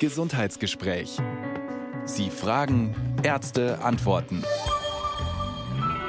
[0.00, 1.18] Gesundheitsgespräch.
[2.04, 4.44] Sie fragen, Ärzte antworten.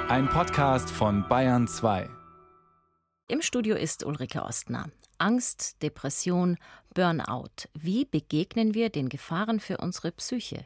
[0.09, 2.09] Ein Podcast von Bayern 2.
[3.27, 4.89] Im Studio ist Ulrike Ostner.
[5.19, 6.57] Angst, Depression,
[6.95, 7.67] Burnout.
[7.73, 10.65] Wie begegnen wir den Gefahren für unsere Psyche?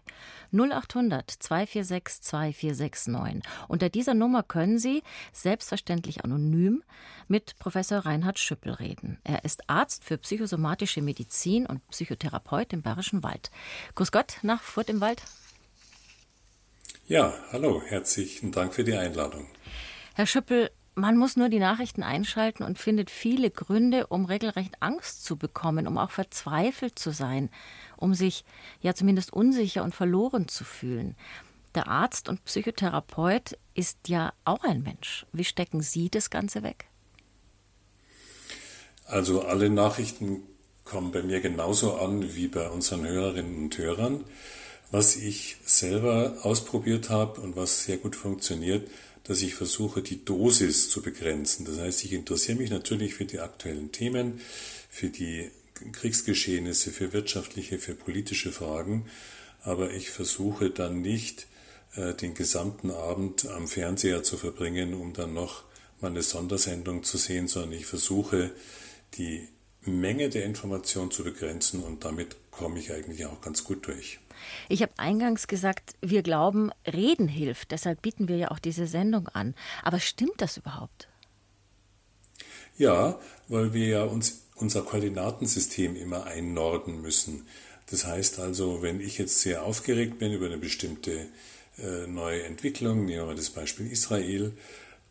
[0.54, 3.52] 0800 246 2469.
[3.68, 5.02] Unter dieser Nummer können Sie,
[5.34, 6.84] selbstverständlich anonym,
[7.28, 9.18] mit Professor Reinhard Schüppel reden.
[9.24, 13.50] Er ist Arzt für psychosomatische Medizin und Psychotherapeut im Bayerischen Wald.
[13.96, 15.24] Grüß Gott nach Furt im Wald.
[17.08, 19.48] Ja, hallo, herzlichen Dank für die Einladung.
[20.14, 25.24] Herr Schüppel, man muss nur die Nachrichten einschalten und findet viele Gründe, um regelrecht Angst
[25.26, 27.50] zu bekommen, um auch verzweifelt zu sein,
[27.98, 28.46] um sich
[28.82, 31.16] ja zumindest unsicher und verloren zu fühlen.
[31.76, 35.26] Der Arzt und Psychotherapeut ist ja auch ein Mensch.
[35.32, 36.86] Wie stecken Sie das Ganze weg?
[39.06, 40.44] Also alle Nachrichten
[40.84, 44.24] kommen bei mir genauso an wie bei unseren Hörerinnen und Hörern.
[44.92, 48.90] Was ich selber ausprobiert habe und was sehr gut funktioniert,
[49.24, 51.66] dass ich versuche, die Dosis zu begrenzen.
[51.66, 54.42] Das heißt, ich interessiere mich natürlich für die aktuellen Themen,
[54.90, 55.52] für die
[55.92, 59.06] Kriegsgeschehnisse, für wirtschaftliche, für politische Fragen,
[59.64, 61.48] aber ich versuche dann nicht,
[61.96, 65.64] äh, den gesamten Abend am Fernseher zu verbringen, um dann noch
[66.02, 68.52] mal eine Sondersendung zu sehen, sondern ich versuche,
[69.18, 69.48] die
[69.82, 74.20] Menge der Information zu begrenzen und damit komme ich eigentlich auch ganz gut durch.
[74.68, 77.72] Ich habe eingangs gesagt, wir glauben, Reden hilft.
[77.72, 79.56] Deshalb bieten wir ja auch diese Sendung an.
[79.84, 81.08] Aber stimmt das überhaupt?
[82.78, 87.46] Ja, weil wir ja uns unser Koordinatensystem immer einnorden müssen.
[87.90, 91.28] Das heißt also, wenn ich jetzt sehr aufgeregt bin über eine bestimmte
[91.78, 94.54] äh, neue Entwicklung, nehmen wir das Beispiel Israel,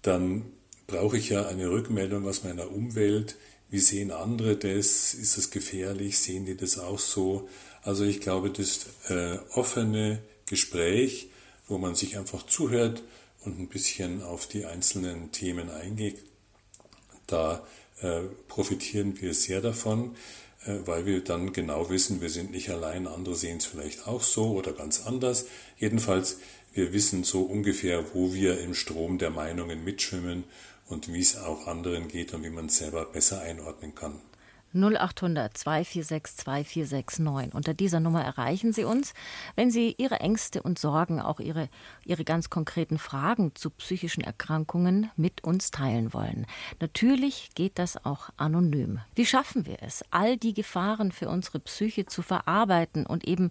[0.03, 0.45] dann
[0.87, 3.37] brauche ich ja eine Rückmeldung aus meiner Umwelt.
[3.71, 5.13] Wie sehen andere das?
[5.15, 6.19] Ist das gefährlich?
[6.19, 7.49] Sehen die das auch so?
[7.83, 11.31] Also ich glaube, das äh, offene Gespräch,
[11.67, 13.03] wo man sich einfach zuhört
[13.45, 16.23] und ein bisschen auf die einzelnen Themen eingeht,
[17.27, 17.67] da
[18.01, 20.17] äh, profitieren wir sehr davon,
[20.65, 24.23] äh, weil wir dann genau wissen, wir sind nicht allein, andere sehen es vielleicht auch
[24.23, 25.47] so oder ganz anders.
[25.79, 26.39] Jedenfalls,
[26.73, 30.45] wir wissen so ungefähr, wo wir im Strom der Meinungen mitschwimmen
[30.87, 34.21] und wie es auch anderen geht und wie man es selber besser einordnen kann.
[34.75, 37.55] 0800 246 2469.
[37.55, 39.15] Unter dieser Nummer erreichen Sie uns,
[39.57, 41.69] wenn Sie Ihre Ängste und Sorgen, auch Ihre,
[42.05, 46.47] Ihre ganz konkreten Fragen zu psychischen Erkrankungen mit uns teilen wollen.
[46.81, 49.01] Natürlich geht das auch anonym.
[49.15, 53.51] Wie schaffen wir es, all die Gefahren für unsere Psyche zu verarbeiten und eben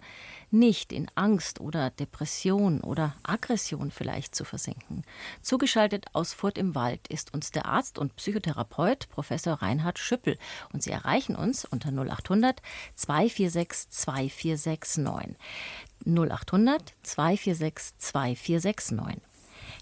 [0.51, 5.03] nicht in Angst oder Depression oder Aggression vielleicht zu versinken?
[5.41, 10.37] Zugeschaltet aus Furt im Wald ist uns der Arzt und Psychotherapeut Professor Reinhard Schüppel
[10.73, 12.61] und Sie erreichen uns unter 0800
[12.95, 15.37] 246 2469.
[16.05, 19.21] 0800 246 2469.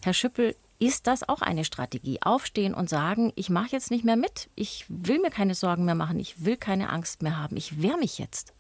[0.04, 2.22] Herr Schüppel, ist das auch eine Strategie?
[2.22, 5.96] Aufstehen und sagen, ich mache jetzt nicht mehr mit, ich will mir keine Sorgen mehr
[5.96, 8.54] machen, ich will keine Angst mehr haben, ich wehre mich jetzt.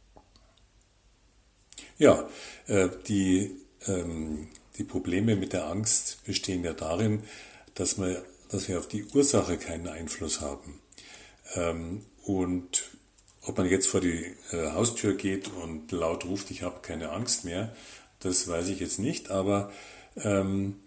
[1.97, 2.27] Ja,
[2.67, 3.55] äh, die,
[3.87, 7.23] ähm, die Probleme mit der Angst bestehen ja darin,
[7.73, 10.81] dass, wir, dass wir auf die Ursache keinen Einfluss haben.
[11.55, 12.89] Ähm, und
[13.43, 17.45] ob man jetzt vor die äh, Haustür geht und laut ruft, ich habe keine Angst
[17.45, 17.73] mehr,
[18.19, 19.71] das weiß ich jetzt nicht, aber
[20.17, 20.81] ähm,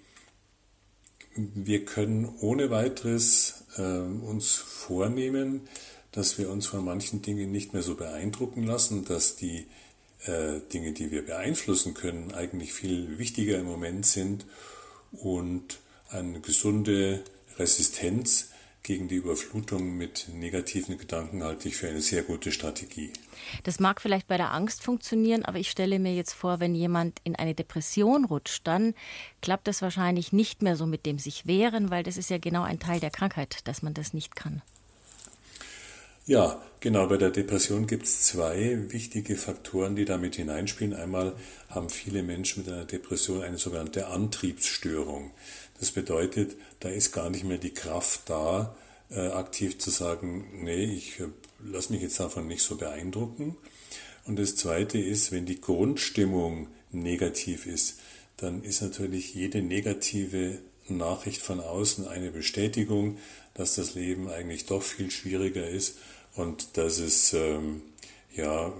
[1.36, 5.68] wir können ohne weiteres uns vornehmen,
[6.10, 9.68] dass wir uns von manchen Dingen nicht mehr so beeindrucken lassen, dass die
[10.26, 14.46] äh, Dinge, die wir beeinflussen können, eigentlich viel wichtiger im Moment sind
[15.12, 15.78] und
[16.10, 17.22] eine gesunde
[17.58, 18.50] Resistenz
[18.82, 23.12] gegen die Überflutung mit negativen Gedanken halte ich für eine sehr gute Strategie.
[23.64, 27.20] Das mag vielleicht bei der Angst funktionieren, aber ich stelle mir jetzt vor, wenn jemand
[27.22, 28.94] in eine Depression rutscht, dann
[29.42, 32.62] klappt das wahrscheinlich nicht mehr so mit dem sich wehren, weil das ist ja genau
[32.62, 34.62] ein Teil der Krankheit, dass man das nicht kann.
[36.28, 37.06] Ja, genau.
[37.06, 40.92] Bei der Depression gibt es zwei wichtige Faktoren, die damit hineinspielen.
[40.92, 41.34] Einmal
[41.71, 45.30] haben viele Menschen mit einer Depression eine sogenannte Antriebsstörung.
[45.80, 48.77] Das bedeutet, da ist gar nicht mehr die Kraft da,
[49.10, 51.28] äh, aktiv zu sagen, nee, ich äh,
[51.65, 53.57] lasse mich jetzt davon nicht so beeindrucken.
[54.27, 58.01] Und das Zweite ist, wenn die Grundstimmung negativ ist,
[58.36, 60.59] dann ist natürlich jede negative
[60.91, 63.16] Nachricht von außen eine Bestätigung,
[63.54, 65.97] dass das Leben eigentlich doch viel schwieriger ist
[66.38, 67.82] und dass es ähm,
[68.32, 68.72] ja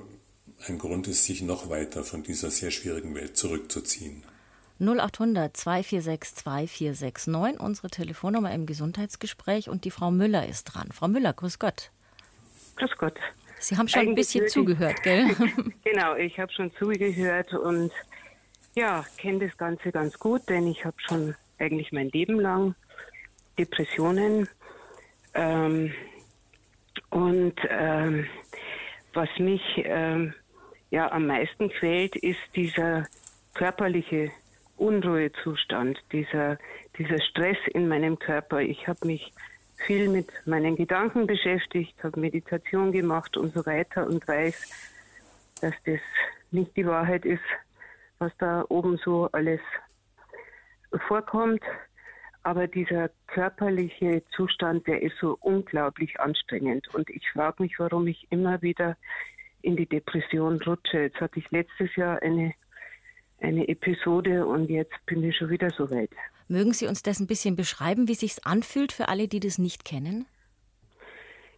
[0.67, 4.25] ein Grund ist, sich noch weiter von dieser sehr schwierigen Welt zurückzuziehen.
[4.81, 10.91] 0800 246 2469, unsere Telefonnummer im Gesundheitsgespräch und die Frau Müller ist dran.
[10.93, 11.91] Frau Müller, grüß Gott.
[12.77, 13.19] Grüß Gott.
[13.59, 15.27] Sie haben schon ein bisschen zugehört, gell?
[15.85, 17.91] genau, ich habe schon zugehört und
[18.77, 22.77] ja, kenne das Ganze ganz gut, denn ich habe schon eigentlich mein Leben lang
[23.59, 24.49] Depressionen.
[25.35, 25.93] Ähm,
[27.11, 28.27] und ähm,
[29.15, 30.35] was mich ähm,
[30.91, 33.07] ja am meisten quält, ist dieser
[33.55, 34.31] körperliche
[34.77, 36.59] Unruhezustand, dieser,
[36.99, 38.61] dieser Stress in meinem Körper.
[38.61, 39.33] Ich habe mich
[39.87, 44.71] viel mit meinen Gedanken beschäftigt, habe Meditation gemacht und so weiter und weiß,
[45.61, 46.01] dass das
[46.51, 47.43] nicht die Wahrheit ist,
[48.19, 49.61] was da oben so alles
[51.07, 51.63] vorkommt.
[52.43, 56.89] Aber dieser körperliche Zustand, der ist so unglaublich anstrengend.
[56.95, 58.97] Und ich frage mich, warum ich immer wieder
[59.63, 61.03] in die Depression rutsche.
[61.03, 62.55] Jetzt hatte ich letztes Jahr eine,
[63.41, 66.11] eine Episode und jetzt bin ich schon wieder so weit.
[66.49, 69.85] Mögen Sie uns das ein bisschen beschreiben, wie sich anfühlt für alle, die das nicht
[69.85, 70.27] kennen?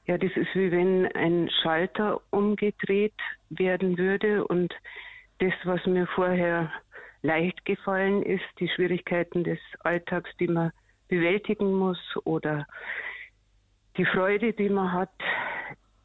[0.07, 3.15] Ja, das ist wie wenn ein Schalter umgedreht
[3.51, 4.75] werden würde und
[5.39, 6.73] das, was mir vorher
[7.23, 10.73] leicht gefallen ist, die Schwierigkeiten des Alltags, die man
[11.09, 12.67] bewältigen muss oder
[13.97, 15.13] die Freude, die man hat,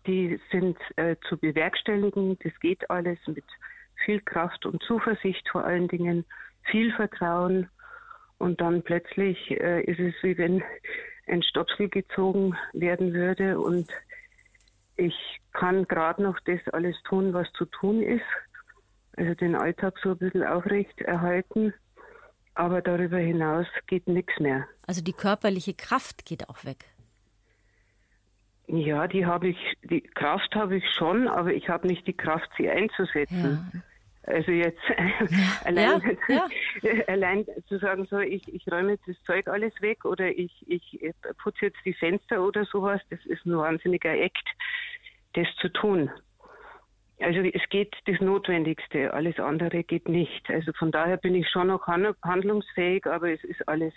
[0.07, 2.37] die sind äh, zu bewerkstelligen.
[2.43, 3.45] Das geht alles mit
[4.03, 6.25] viel Kraft und Zuversicht vor allen Dingen,
[6.63, 7.69] viel Vertrauen
[8.37, 10.63] und dann plötzlich äh, ist es wie wenn
[11.27, 13.89] ein Stoppschild gezogen werden würde und
[14.97, 15.15] ich
[15.53, 18.23] kann gerade noch das alles tun, was zu tun ist.
[19.17, 21.73] Also den Alltag so ein bisschen aufrecht erhalten.
[22.53, 24.65] Aber darüber hinaus geht nichts mehr.
[24.87, 26.85] Also die körperliche Kraft geht auch weg.
[28.67, 32.49] Ja, die habe ich, die Kraft habe ich schon, aber ich habe nicht die Kraft,
[32.57, 33.71] sie einzusetzen.
[33.73, 33.81] Ja.
[34.27, 34.81] Also jetzt
[35.65, 36.47] allein, ja,
[36.81, 36.93] ja.
[37.07, 40.99] allein zu sagen, so ich, ich räume jetzt das Zeug alles weg oder ich, ich
[41.43, 44.47] putze jetzt die Fenster oder sowas, das ist ein wahnsinniger Act,
[45.33, 46.09] das zu tun.
[47.19, 50.49] Also es geht das Notwendigste, alles andere geht nicht.
[50.49, 53.93] Also von daher bin ich schon noch handlungsfähig, aber es ist alles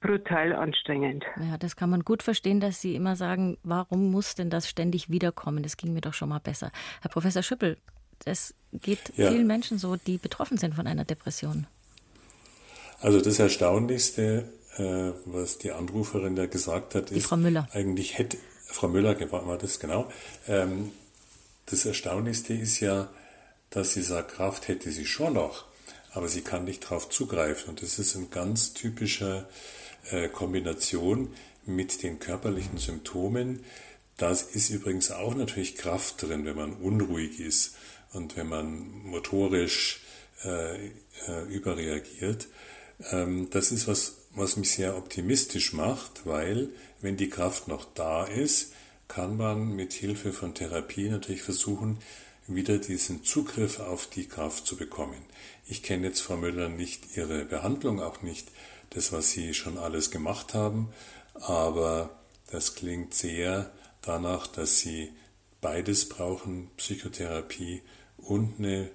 [0.00, 1.24] brutal anstrengend.
[1.36, 5.10] Ja, das kann man gut verstehen, dass Sie immer sagen, warum muss denn das ständig
[5.10, 5.62] wiederkommen?
[5.62, 6.70] Das ging mir doch schon mal besser.
[7.02, 7.76] Herr Professor Schüppel,
[8.24, 9.30] das geht ja.
[9.30, 11.66] vielen Menschen so, die betroffen sind von einer Depression.
[13.00, 14.44] Also das Erstaunlichste,
[14.76, 17.66] äh, was die Anruferin da gesagt hat, die ist, Frau Müller.
[17.72, 18.36] eigentlich hätte,
[18.66, 20.10] Frau Müller war das genau,
[20.48, 20.92] ähm,
[21.70, 23.08] das Erstaunlichste ist ja,
[23.70, 25.64] dass sie sagt, Kraft hätte sie schon noch,
[26.12, 27.70] aber sie kann nicht darauf zugreifen.
[27.70, 29.46] Und das ist eine ganz typische
[30.10, 31.32] äh, Kombination
[31.66, 33.64] mit den körperlichen Symptomen.
[34.16, 37.76] Da ist übrigens auch natürlich Kraft drin, wenn man unruhig ist
[38.12, 40.00] und wenn man motorisch
[40.44, 42.48] äh, äh, überreagiert.
[43.12, 46.68] Ähm, das ist was, was mich sehr optimistisch macht, weil
[47.00, 48.72] wenn die Kraft noch da ist,
[49.10, 51.98] kann man mit Hilfe von Therapie natürlich versuchen,
[52.46, 55.20] wieder diesen Zugriff auf die Kraft zu bekommen.
[55.66, 58.52] Ich kenne jetzt Frau Müller nicht ihre Behandlung, auch nicht
[58.90, 60.90] das, was Sie schon alles gemacht haben,
[61.34, 62.10] aber
[62.52, 65.10] das klingt sehr danach, dass Sie
[65.60, 67.82] beides brauchen, Psychotherapie
[68.16, 68.90] und eine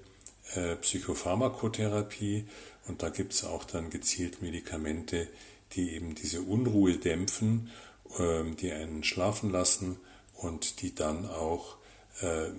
[0.54, 2.46] äh, Psychopharmakotherapie.
[2.88, 5.28] Und da gibt es auch dann gezielt Medikamente,
[5.74, 7.70] die eben diese Unruhe dämpfen,
[8.18, 9.98] die einen schlafen lassen
[10.34, 11.78] und die dann auch
[12.22, 12.50] äh,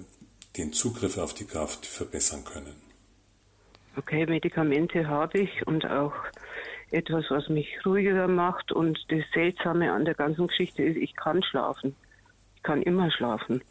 [0.57, 2.77] den Zugriff auf die Kraft verbessern können.
[3.97, 6.13] Okay, Medikamente habe ich und auch
[6.91, 8.73] etwas, was mich ruhiger macht.
[8.73, 11.97] Und das Seltsame an der ganzen Geschichte ist, ich kann schlafen.
[12.57, 13.63] Ich kann immer schlafen.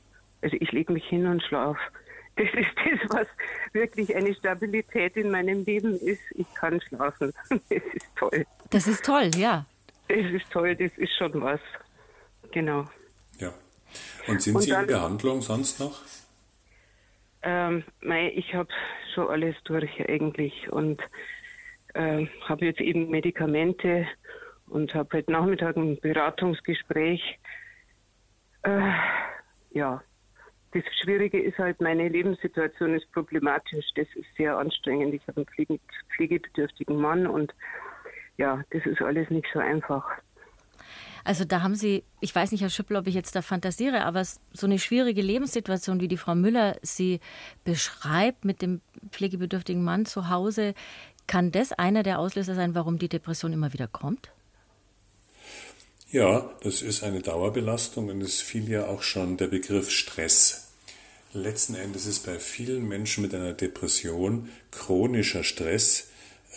[0.41, 1.79] Also ich lege mich hin und schlafe.
[2.37, 3.27] Das ist das, was
[3.71, 6.19] wirklich eine Stabilität in meinem Leben ist.
[6.31, 7.31] Ich kann schlafen.
[7.69, 8.45] Das ist toll.
[8.71, 9.65] Das ist toll, ja.
[10.07, 11.59] Das ist toll, das ist schon was.
[12.51, 12.87] Genau.
[13.39, 13.53] Ja.
[14.27, 16.01] Und sind und Sie dann, in Behandlung sonst noch?
[17.41, 17.83] Ähm,
[18.33, 18.69] ich habe
[19.13, 21.01] schon alles durch eigentlich und
[21.93, 24.07] äh, habe jetzt eben Medikamente
[24.67, 27.39] und habe heute Nachmittag ein Beratungsgespräch.
[28.63, 28.91] Äh,
[29.71, 30.03] ja,
[30.71, 33.85] das Schwierige ist halt, meine Lebenssituation ist problematisch.
[33.95, 35.13] Das ist sehr anstrengend.
[35.13, 35.79] Ich habe einen pflege
[36.15, 37.53] pflegebedürftigen Mann und
[38.37, 40.03] ja, das ist alles nicht so einfach.
[41.23, 44.23] Also da haben Sie, ich weiß nicht, Herr Schüppel, ob ich jetzt da fantasiere, aber
[44.23, 47.19] so eine schwierige Lebenssituation, wie die Frau Müller sie
[47.63, 50.75] beschreibt mit dem pflegebedürftigen Mann zu Hause,
[51.25, 54.31] kann das einer der Auslöser sein, warum die Depression immer wieder kommt?
[56.11, 60.65] Ja, das ist eine Dauerbelastung und es fiel ja auch schon der Begriff Stress
[61.35, 66.07] Letzten Endes ist bei vielen Menschen mit einer Depression chronischer Stress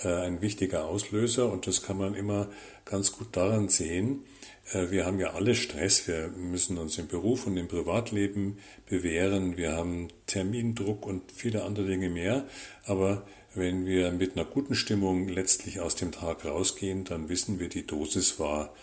[0.06, 2.48] ein wichtiger Auslöser und das kann man immer
[2.84, 4.24] ganz gut daran sehen,
[4.72, 6.06] Äh, wir haben ja alle Stress.
[6.08, 9.56] Wir müssen uns im Beruf und im Privatleben bewähren.
[9.56, 12.46] Wir haben Termindruck und viele andere Dinge mehr.
[12.84, 17.68] Aber wenn wir mit einer guten Stimmung letztlich aus dem Tag rausgehen, dann wissen wir,
[17.68, 18.74] die Dosis war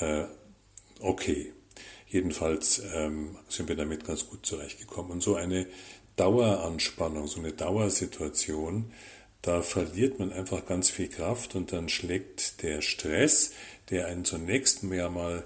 [0.00, 0.24] äh,
[1.00, 1.52] okay.
[2.08, 5.12] Jedenfalls ähm, sind wir damit ganz gut zurechtgekommen.
[5.12, 5.66] Und so eine
[6.16, 8.92] Daueranspannung, so eine Dauersituation,
[9.44, 13.52] da verliert man einfach ganz viel Kraft und dann schlägt der Stress,
[13.90, 15.44] der einen zunächst mehr mal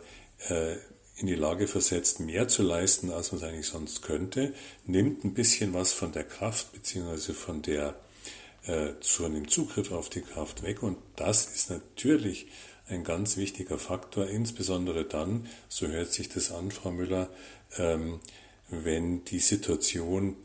[0.49, 0.77] äh,
[1.17, 4.55] in die Lage versetzt, mehr zu leisten, als man es eigentlich sonst könnte,
[4.87, 7.33] nimmt ein bisschen was von der Kraft bzw.
[7.33, 7.97] von der
[8.67, 10.85] äh, zu einem Zugriff auf die Kraft weg.
[10.85, 12.47] Und das ist natürlich
[12.87, 17.31] ein ganz wichtiger Faktor, insbesondere dann, so hört sich das an, Frau Müller,
[17.77, 18.21] ähm,
[18.71, 20.37] wenn die Situation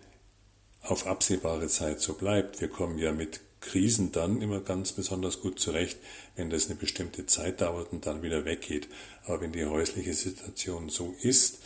[0.83, 2.61] auf absehbare Zeit so bleibt.
[2.61, 5.97] Wir kommen ja mit Krisen dann immer ganz besonders gut zurecht,
[6.35, 8.89] wenn das eine bestimmte Zeit dauert und dann wieder weggeht.
[9.25, 11.59] Aber wenn die häusliche Situation so ist,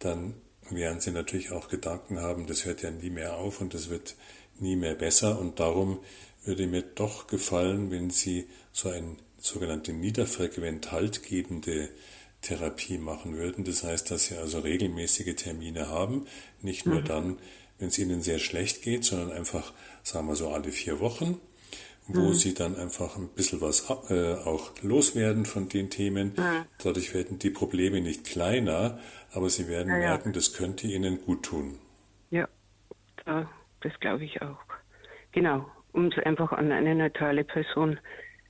[0.00, 0.34] dann
[0.70, 4.16] werden Sie natürlich auch Gedanken haben, das hört ja nie mehr auf und das wird
[4.58, 5.38] nie mehr besser.
[5.38, 6.00] Und darum
[6.44, 11.90] würde mir doch gefallen, wenn Sie so ein sogenannte niederfrequent haltgebende
[12.40, 13.64] Therapie machen würden.
[13.64, 16.26] Das heißt, dass Sie also regelmäßige Termine haben,
[16.62, 17.04] nicht nur mhm.
[17.04, 17.38] dann,
[17.78, 21.40] wenn es ihnen sehr schlecht geht, sondern einfach, sagen wir so, alle vier Wochen,
[22.06, 22.34] wo mhm.
[22.34, 26.34] sie dann einfach ein bisschen was äh, auch loswerden von den Themen.
[26.36, 26.64] Mhm.
[26.82, 28.98] Dadurch werden die Probleme nicht kleiner,
[29.32, 31.78] aber sie werden ja, merken, das könnte ihnen gut tun.
[33.26, 33.48] Ja,
[33.80, 34.58] das glaube ich auch.
[35.32, 37.98] Genau, um es einfach an eine neutrale Person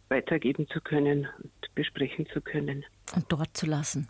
[0.09, 2.85] weitergeben zu können und besprechen zu können.
[3.15, 4.09] Und dort zu lassen.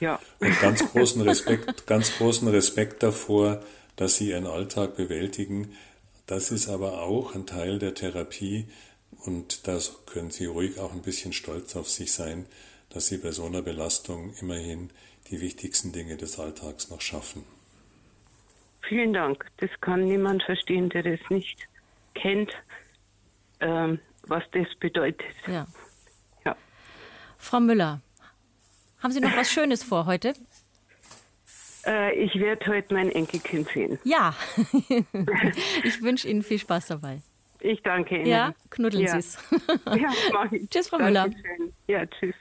[0.00, 0.18] Ja.
[0.38, 3.62] Und ganz großen Respekt, ganz großen Respekt davor,
[4.00, 5.76] dass sie ihren Alltag bewältigen.
[6.26, 8.66] Das ist aber auch ein Teil der Therapie
[9.26, 12.46] und da können Sie ruhig auch ein bisschen stolz auf sich sein,
[12.88, 14.88] dass Sie bei so einer Belastung immerhin
[15.28, 17.44] die wichtigsten Dinge des Alltags noch schaffen.
[18.88, 19.44] Vielen Dank.
[19.58, 21.58] Das kann niemand verstehen, der das nicht
[22.14, 22.52] kennt,
[23.60, 25.26] ähm, was das bedeutet.
[25.46, 25.66] Ja.
[26.46, 26.56] ja.
[27.36, 28.00] Frau Müller,
[29.00, 30.32] haben Sie noch was Schönes vor heute?
[31.86, 33.98] Äh, ich werde heute mein Enkelkind sehen.
[34.04, 34.34] Ja,
[35.84, 37.20] ich wünsche Ihnen viel Spaß dabei.
[37.60, 38.26] Ich danke Ihnen.
[38.26, 39.12] Ja, knuddeln ja.
[39.12, 39.38] Sie es.
[39.86, 40.68] ja, mach ich.
[40.70, 41.42] Tschüss, Frau Dankeschön.
[41.58, 41.72] Müller.
[41.88, 42.34] Ja, tschüss.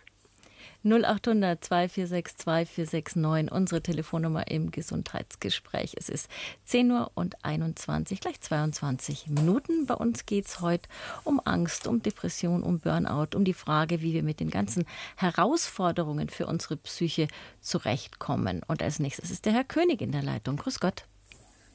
[0.83, 5.95] 0800 246 2469, unsere Telefonnummer im Gesundheitsgespräch.
[5.97, 6.29] Es ist
[6.65, 9.85] 10 Uhr und 21, gleich 22 Minuten.
[9.85, 10.87] Bei uns geht es heute
[11.25, 14.85] um Angst, um Depression, um Burnout, um die Frage, wie wir mit den ganzen
[15.17, 17.27] Herausforderungen für unsere Psyche
[17.59, 18.61] zurechtkommen.
[18.67, 20.55] Und als nächstes ist der Herr König in der Leitung.
[20.55, 21.03] Grüß Gott.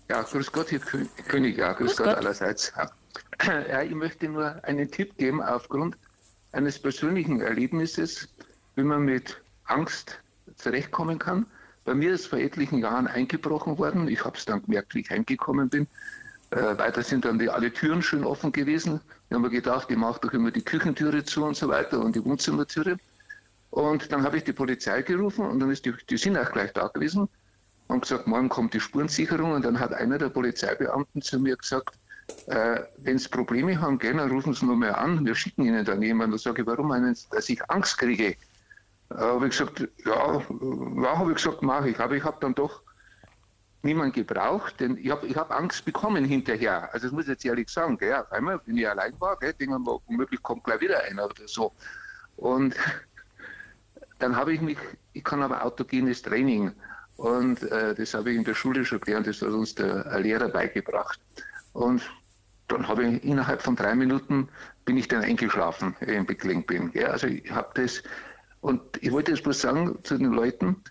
[0.09, 2.73] Ja, grüß Gott, Herr König, ja, grüß, grüß Gott, Gott allerseits.
[3.45, 5.97] Ja, ich möchte nur einen Tipp geben aufgrund
[6.53, 8.29] eines persönlichen Erlebnisses
[8.77, 10.21] wie man mit Angst
[10.57, 11.47] zurechtkommen kann.
[11.85, 14.09] Bei mir ist vor etlichen Jahren eingebrochen worden.
[14.09, 15.87] Ich habe es dann gemerkt, wie ich heimgekommen bin.
[16.51, 19.01] Äh, weiter sind dann die, alle Türen schön offen gewesen.
[19.29, 22.25] Wir haben gedacht, ich mache doch immer die Küchentüre zu und so weiter und die
[22.25, 22.97] Wohnzimmertüre.
[23.71, 26.73] Und dann habe ich die Polizei gerufen und dann ist die, die sind auch gleich
[26.73, 27.29] da gewesen
[27.89, 29.53] und gesagt, morgen kommt die Spurensicherung.
[29.53, 31.99] Und dann hat einer der Polizeibeamten zu mir gesagt,
[32.47, 36.01] äh, wenn Sie Probleme haben, gerne rufen Sie nur mal an, wir schicken Ihnen dann
[36.03, 36.33] jemanden.
[36.33, 36.89] Da sage ich, warum
[37.31, 38.37] dass ich Angst kriege?
[39.11, 42.01] Äh, habe ich gesagt, ja, ja habe ich gesagt, mache ich.
[42.01, 42.83] Aber ich habe dann doch
[43.83, 46.93] niemanden gebraucht, denn ich habe ich hab Angst bekommen hinterher.
[46.93, 47.99] Also das muss ich jetzt ehrlich sagen.
[47.99, 48.15] Gell?
[48.15, 51.47] Auf einmal, wenn ich allein war, gell, denke ich, womöglich kommt gleich wieder einer oder
[51.47, 51.73] so.
[52.37, 52.75] Und
[54.19, 54.79] dann habe ich mich,
[55.13, 56.73] ich kann aber autogenes Training
[57.17, 60.49] und äh, das habe ich in der Schule schon gelernt, das hat uns der Lehrer
[60.49, 61.21] beigebracht.
[61.73, 62.03] Und
[62.69, 64.49] dann habe ich innerhalb von drei Minuten
[64.85, 66.91] bin ich dann eingeschlafen, wenn ich beklingt bin.
[66.95, 68.03] Ja, also ich habe das
[68.65, 70.83] und ich wollte jetzt bloß sagen zu den Leuten,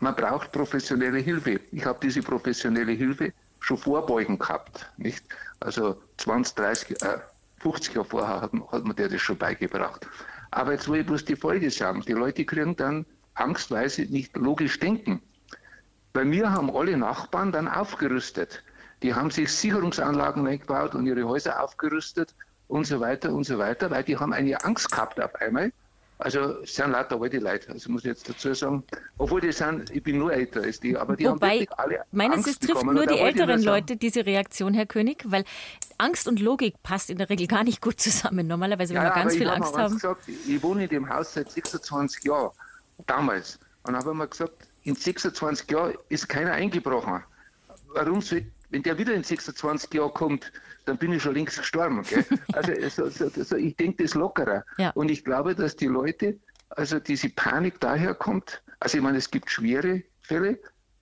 [0.00, 1.60] man braucht professionelle Hilfe.
[1.70, 4.90] Ich habe diese professionelle Hilfe schon vorbeugend gehabt.
[4.96, 5.24] Nicht?
[5.60, 7.18] Also 20, 30, äh,
[7.58, 10.04] 50 Jahre vorher hat, hat man der das schon beigebracht.
[10.50, 12.02] Aber jetzt will ich bloß die Folge sagen.
[12.08, 15.22] Die Leute kriegen dann Angst, weil sie nicht logisch denken.
[16.12, 18.64] Bei mir haben alle Nachbarn dann aufgerüstet.
[19.04, 22.34] Die haben sich Sicherungsanlagen eingebaut und ihre Häuser aufgerüstet
[22.66, 25.70] und so weiter und so weiter, weil die haben eine Angst gehabt auf einmal
[26.18, 28.82] also es sind lauter alte Leute, also muss ich jetzt dazu sagen.
[29.18, 32.04] Obwohl die sind, ich bin nur älter als die, aber die Wobei, haben wirklich alle
[32.12, 35.44] meines Angst es trifft nur die älteren Leute, diese Reaktion, Herr König, weil
[35.98, 38.46] Angst und Logik passt in der Regel gar nicht gut zusammen.
[38.46, 39.94] Normalerweise, wenn ja, wir ganz viel Angst haben.
[39.94, 42.50] Gesagt, ich wohne in dem Haus seit 26 Jahren,
[43.06, 43.58] damals.
[43.82, 47.22] Und dann habe ich mir gesagt, in 26 Jahren ist keiner eingebrochen.
[47.92, 50.52] Warum soll, wenn der wieder in 26 Jahren kommt,
[50.84, 52.02] dann bin ich schon längst gestorben.
[52.02, 52.24] Gell?
[52.52, 54.64] Also so, so, so, ich denke das lockerer.
[54.78, 54.90] Ja.
[54.90, 56.38] Und ich glaube, dass die Leute
[56.70, 58.62] also diese Panik daherkommt.
[58.80, 60.58] Also ich meine, es gibt schwere Fälle,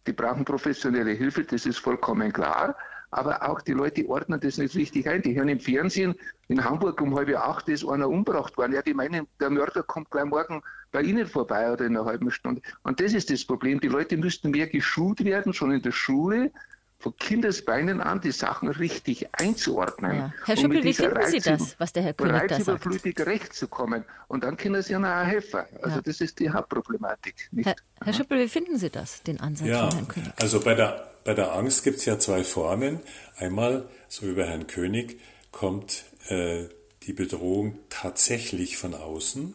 [0.06, 2.76] die brauchen professionelle Hilfe, das ist vollkommen klar.
[3.10, 5.22] Aber auch die Leute ordnen das nicht richtig ein.
[5.22, 6.16] Die hören im Fernsehen,
[6.48, 8.72] in Hamburg um halb acht ist einer umgebracht worden.
[8.72, 12.32] Ja, die meinen, der Mörder kommt gleich morgen bei Ihnen vorbei oder in einer halben
[12.32, 12.60] Stunde.
[12.82, 13.78] Und das ist das Problem.
[13.78, 16.50] Die Leute müssten mehr geschult werden, schon in der Schule,
[16.98, 20.16] von Kindesbeinen an die Sachen richtig einzuordnen.
[20.16, 20.34] Ja.
[20.46, 22.86] Herr Schüppel, wie finden Sie das, was der Herr König da sagt?
[23.26, 24.04] recht zu kommen.
[24.28, 25.60] Und dann können Sie ja auch helfen.
[25.82, 26.02] Also ja.
[26.02, 27.48] das ist die Hauptproblematik.
[27.52, 27.66] Nicht?
[27.66, 30.32] Herr, Herr Schüppel, wie finden Sie das, den Ansatz ja, von Herrn König?
[30.36, 33.00] Also bei der, bei der Angst gibt es ja zwei Formen.
[33.36, 35.20] Einmal, so wie bei Herrn König,
[35.52, 36.68] kommt äh,
[37.02, 39.54] die Bedrohung tatsächlich von außen.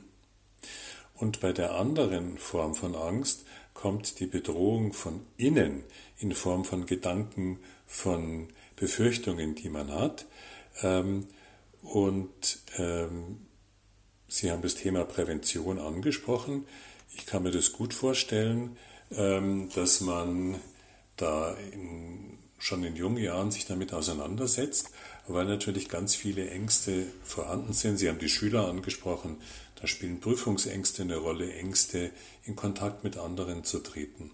[1.16, 3.46] Und bei der anderen Form von Angst
[3.80, 5.86] kommt die Bedrohung von innen
[6.18, 10.26] in Form von Gedanken, von Befürchtungen, die man hat.
[10.82, 11.28] Ähm,
[11.82, 13.46] und ähm,
[14.28, 16.66] Sie haben das Thema Prävention angesprochen.
[17.16, 18.76] Ich kann mir das gut vorstellen,
[19.12, 20.60] ähm, dass man
[21.16, 24.92] da in, schon in jungen Jahren sich damit auseinandersetzt,
[25.34, 27.98] weil natürlich ganz viele Ängste vorhanden sind.
[27.98, 29.38] Sie haben die Schüler angesprochen,
[29.80, 32.12] da spielen Prüfungsängste eine Rolle, Ängste
[32.44, 34.32] in Kontakt mit anderen zu treten.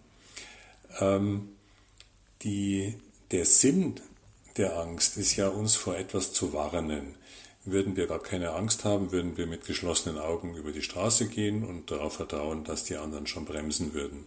[1.00, 1.50] Ähm,
[2.42, 2.96] die,
[3.32, 4.00] der Sinn
[4.58, 7.16] der Angst ist ja, uns vor etwas zu warnen.
[7.66, 11.64] Würden wir gar keine Angst haben, würden wir mit geschlossenen Augen über die Straße gehen
[11.64, 14.26] und darauf vertrauen, dass die anderen schon bremsen würden.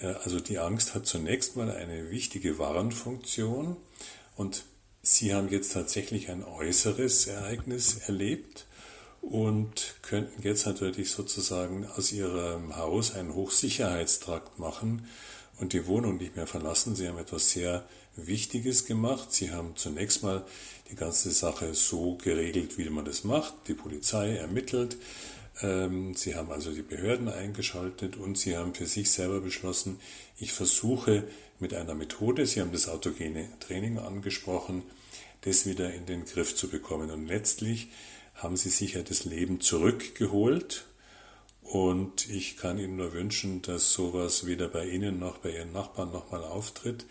[0.00, 3.76] Äh, also die Angst hat zunächst mal eine wichtige Warnfunktion
[4.36, 4.64] und
[5.04, 8.66] Sie haben jetzt tatsächlich ein äußeres Ereignis erlebt
[9.20, 15.08] und könnten jetzt natürlich sozusagen aus Ihrem Haus einen Hochsicherheitstrakt machen
[15.58, 16.94] und die Wohnung nicht mehr verlassen.
[16.94, 19.32] Sie haben etwas sehr Wichtiges gemacht.
[19.32, 20.44] Sie haben zunächst mal
[20.88, 23.54] die ganze Sache so geregelt, wie man das macht.
[23.66, 24.96] Die Polizei ermittelt.
[25.60, 30.00] Ähm, sie haben also die Behörden eingeschaltet und Sie haben für sich selber beschlossen,
[30.38, 31.24] ich versuche
[31.58, 34.82] mit einer Methode, Sie haben das autogene Training angesprochen,
[35.42, 37.10] das wieder in den Griff zu bekommen.
[37.10, 37.88] Und letztlich
[38.34, 40.86] haben Sie sich ja das Leben zurückgeholt
[41.62, 46.10] und ich kann Ihnen nur wünschen, dass sowas weder bei Ihnen noch bei Ihren Nachbarn
[46.12, 47.06] nochmal auftritt,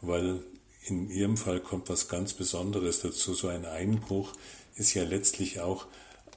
[0.00, 0.40] weil
[0.84, 3.34] in Ihrem Fall kommt was ganz Besonderes dazu.
[3.34, 4.32] So ein Einbruch
[4.74, 5.86] ist ja letztlich auch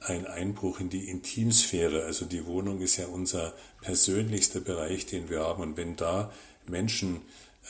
[0.00, 2.04] ein Einbruch in die Intimsphäre.
[2.04, 5.62] Also die Wohnung ist ja unser persönlichster Bereich, den wir haben.
[5.62, 6.30] Und wenn da
[6.66, 7.22] Menschen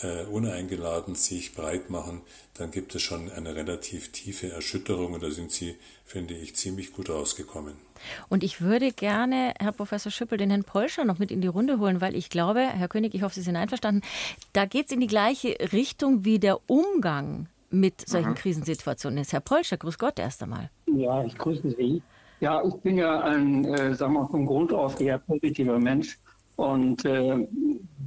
[0.03, 2.21] äh, uneingeladen sich breit machen,
[2.55, 6.93] dann gibt es schon eine relativ tiefe Erschütterung und da sind Sie, finde ich, ziemlich
[6.93, 7.75] gut rausgekommen.
[8.29, 11.79] Und ich würde gerne, Herr Professor Schüppel, den Herrn Polscher noch mit in die Runde
[11.79, 14.03] holen, weil ich glaube, Herr König, ich hoffe, Sie sind einverstanden,
[14.53, 18.35] da geht es in die gleiche Richtung wie der Umgang mit solchen Aha.
[18.35, 19.33] Krisensituationen ist.
[19.33, 20.71] Herr Polscher, grüß Gott erst einmal.
[20.87, 22.03] Ja, ich grüße Sie.
[22.41, 26.19] Ja, ich bin ja ein, äh, sagen wir mal, vom Grund auf eher positiver Mensch
[26.57, 27.47] und äh,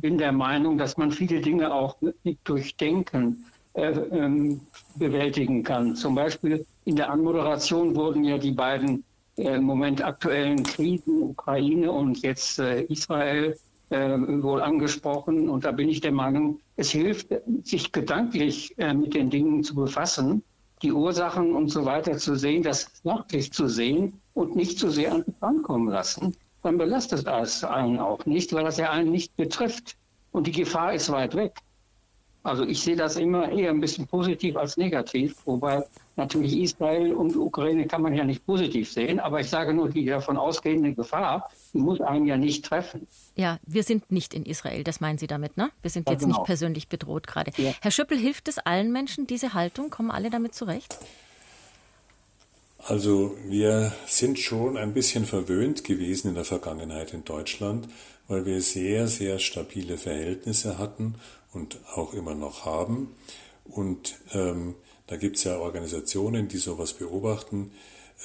[0.02, 1.98] bin der Meinung, dass man viele Dinge auch
[2.44, 4.62] durch Denken äh, ähm,
[4.96, 5.96] bewältigen kann.
[5.96, 9.04] Zum Beispiel in der Anmoderation wurden ja die beiden
[9.38, 13.58] äh, im Moment aktuellen Krisen, Ukraine und jetzt äh, Israel,
[13.89, 14.10] äh,
[14.44, 15.50] wohl angesprochen.
[15.50, 17.28] Und da bin ich der Meinung, es hilft,
[17.63, 20.44] sich gedanklich mit den Dingen zu befassen,
[20.82, 25.12] die Ursachen und so weiter zu sehen, das sachlich zu sehen und nicht zu sehr
[25.13, 29.36] an den rankommen lassen dann belastet das einen auch nicht, weil das ja einen nicht
[29.36, 29.96] betrifft.
[30.32, 31.54] Und die Gefahr ist weit weg.
[32.41, 35.84] Also ich sehe das immer eher ein bisschen positiv als negativ, wobei
[36.15, 40.06] natürlich Israel und Ukraine kann man ja nicht positiv sehen, aber ich sage nur, die
[40.06, 43.08] davon ausgehende Gefahr, die muss einen ja nicht treffen.
[43.36, 45.69] Ja, wir sind nicht in Israel, das meinen Sie damit, ne?
[45.82, 46.38] Wir sind ja, jetzt genau.
[46.38, 47.52] nicht persönlich bedroht gerade.
[47.58, 47.73] Ja.
[47.82, 49.89] Herr Schüppel, hilft es allen Menschen, diese Haltung?
[49.89, 50.97] Kommen alle damit zurecht?
[52.86, 57.89] Also wir sind schon ein bisschen verwöhnt gewesen in der Vergangenheit in Deutschland,
[58.30, 61.15] weil wir sehr, sehr stabile Verhältnisse hatten
[61.54, 63.16] und auch immer noch haben.
[63.66, 64.76] Und ähm,
[65.08, 67.72] da gibt es ja Organisationen, die sowas beobachten.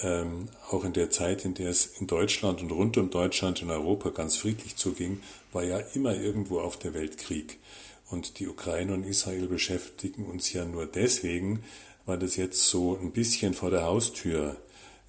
[0.02, 3.70] Ähm, auch in der Zeit, in der es in Deutschland und rund um Deutschland in
[3.70, 5.20] Europa ganz friedlich zuging,
[5.52, 7.58] war ja immer irgendwo auf der Welt Krieg.
[8.10, 11.64] Und die Ukraine und Israel beschäftigen uns ja nur deswegen,
[12.06, 14.56] weil das jetzt so ein bisschen vor der Haustür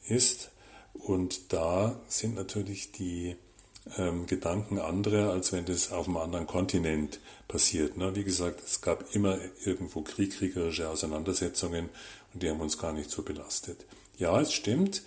[0.07, 0.51] ist.
[0.93, 3.35] Und da sind natürlich die
[3.97, 7.97] ähm, Gedanken andere, als wenn das auf einem anderen Kontinent passiert.
[7.97, 8.15] Ne?
[8.15, 11.89] Wie gesagt, es gab immer irgendwo kriegkriegerische Auseinandersetzungen
[12.33, 13.85] und die haben uns gar nicht so belastet.
[14.17, 15.03] Ja, es stimmt.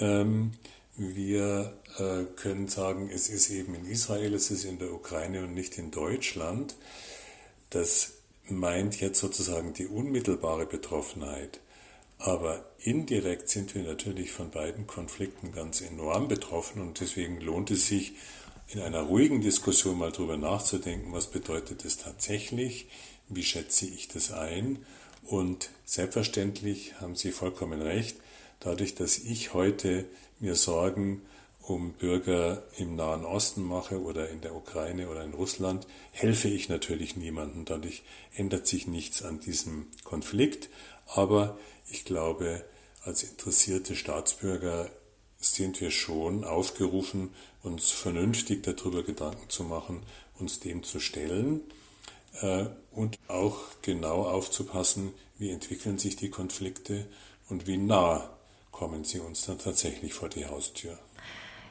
[0.00, 0.52] Ähm,
[0.96, 5.54] wir äh, können sagen, es ist eben in Israel, es ist in der Ukraine und
[5.54, 6.74] nicht in Deutschland.
[7.70, 8.14] Das
[8.48, 11.60] meint jetzt sozusagen die unmittelbare Betroffenheit.
[12.18, 17.86] Aber indirekt sind wir natürlich von beiden Konflikten ganz enorm betroffen und deswegen lohnt es
[17.86, 18.14] sich,
[18.70, 22.86] in einer ruhigen Diskussion mal darüber nachzudenken, was bedeutet es tatsächlich,
[23.28, 24.84] wie schätze ich das ein
[25.24, 28.16] und selbstverständlich haben Sie vollkommen recht,
[28.60, 30.06] dadurch, dass ich heute
[30.40, 31.22] mir Sorgen
[31.60, 36.70] um Bürger im Nahen Osten mache oder in der Ukraine oder in Russland, helfe ich
[36.70, 37.66] natürlich niemandem.
[37.66, 38.02] Dadurch
[38.34, 40.70] ändert sich nichts an diesem Konflikt.
[41.08, 42.64] Aber ich glaube,
[43.02, 44.90] als interessierte Staatsbürger
[45.38, 50.02] sind wir schon aufgerufen, uns vernünftig darüber Gedanken zu machen,
[50.38, 51.62] uns dem zu stellen
[52.40, 57.06] äh, und auch genau aufzupassen, wie entwickeln sich die Konflikte
[57.48, 58.30] und wie nah
[58.72, 60.98] kommen sie uns dann tatsächlich vor die Haustür.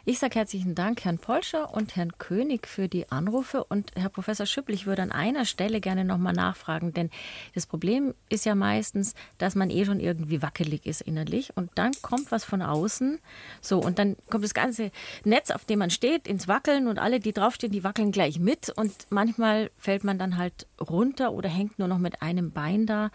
[0.10, 3.66] Ich sage herzlichen Dank Herrn Polscher und Herrn König für die Anrufe.
[3.66, 7.10] Und Herr Professor Schüppel, ich würde an einer Stelle gerne nochmal nachfragen, denn
[7.56, 11.92] das Problem ist ja meistens, dass man eh schon irgendwie wackelig ist innerlich und dann
[12.02, 13.20] kommt was von außen.
[13.60, 14.92] So, und dann kommt das ganze
[15.26, 18.70] Netz, auf dem man steht, ins Wackeln und alle, die draufstehen, die wackeln gleich mit.
[18.70, 23.12] Und manchmal fällt man dann halt runter oder hängt nur noch mit einem Bein da.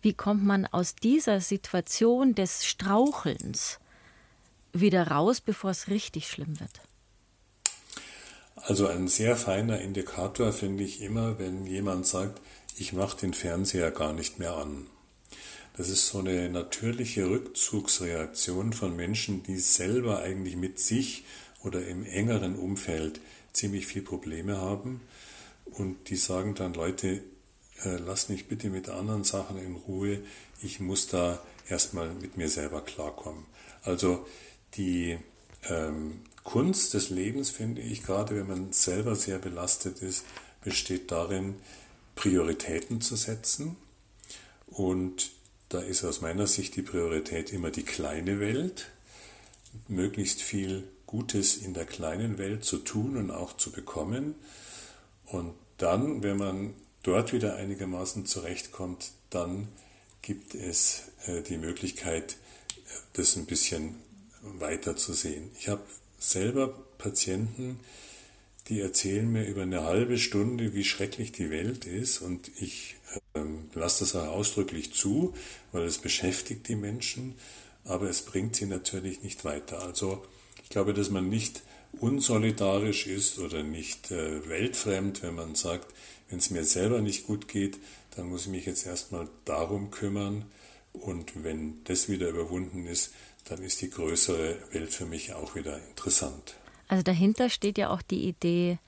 [0.00, 3.78] Wie kommt man aus dieser Situation des Strauchelns?
[4.72, 6.80] Wieder raus, bevor es richtig schlimm wird?
[8.56, 12.40] Also ein sehr feiner Indikator finde ich immer, wenn jemand sagt,
[12.76, 14.86] ich mache den Fernseher gar nicht mehr an.
[15.76, 21.24] Das ist so eine natürliche Rückzugsreaktion von Menschen, die selber eigentlich mit sich
[21.62, 23.20] oder im engeren Umfeld
[23.52, 25.00] ziemlich viel Probleme haben
[25.64, 27.22] und die sagen dann, Leute,
[27.84, 30.20] äh, lass mich bitte mit anderen Sachen in Ruhe,
[30.62, 33.44] ich muss da erstmal mit mir selber klarkommen.
[33.82, 34.26] Also
[34.74, 35.18] die
[35.68, 40.24] ähm, Kunst des Lebens, finde ich, gerade wenn man selber sehr belastet ist,
[40.62, 41.56] besteht darin,
[42.14, 43.76] Prioritäten zu setzen.
[44.66, 45.30] Und
[45.68, 48.90] da ist aus meiner Sicht die Priorität immer die kleine Welt,
[49.88, 54.34] möglichst viel Gutes in der kleinen Welt zu tun und auch zu bekommen.
[55.26, 59.68] Und dann, wenn man dort wieder einigermaßen zurechtkommt, dann
[60.22, 62.36] gibt es äh, die Möglichkeit,
[63.12, 63.94] das ein bisschen
[64.42, 65.50] weiter zu sehen.
[65.58, 65.82] Ich habe
[66.18, 67.80] selber Patienten,
[68.68, 72.96] die erzählen mir über eine halbe Stunde, wie schrecklich die Welt ist und ich
[73.34, 75.34] ähm, lasse das auch ausdrücklich zu,
[75.72, 77.34] weil es beschäftigt die Menschen,
[77.84, 79.82] aber es bringt sie natürlich nicht weiter.
[79.82, 80.24] Also
[80.62, 81.62] ich glaube, dass man nicht
[81.98, 85.92] unsolidarisch ist oder nicht äh, weltfremd, wenn man sagt,
[86.28, 87.78] wenn es mir selber nicht gut geht,
[88.14, 90.44] dann muss ich mich jetzt erstmal darum kümmern
[90.92, 93.12] und wenn das wieder überwunden ist,
[93.44, 96.56] dann ist die größere Welt für mich auch wieder interessant.
[96.88, 98.78] Also dahinter steht ja auch die Idee,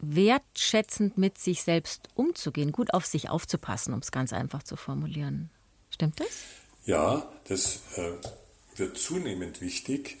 [0.00, 5.50] wertschätzend mit sich selbst umzugehen, gut auf sich aufzupassen, um es ganz einfach zu formulieren.
[5.90, 6.28] Stimmt das?
[6.84, 8.12] Ja, das äh,
[8.76, 10.18] wird zunehmend wichtig.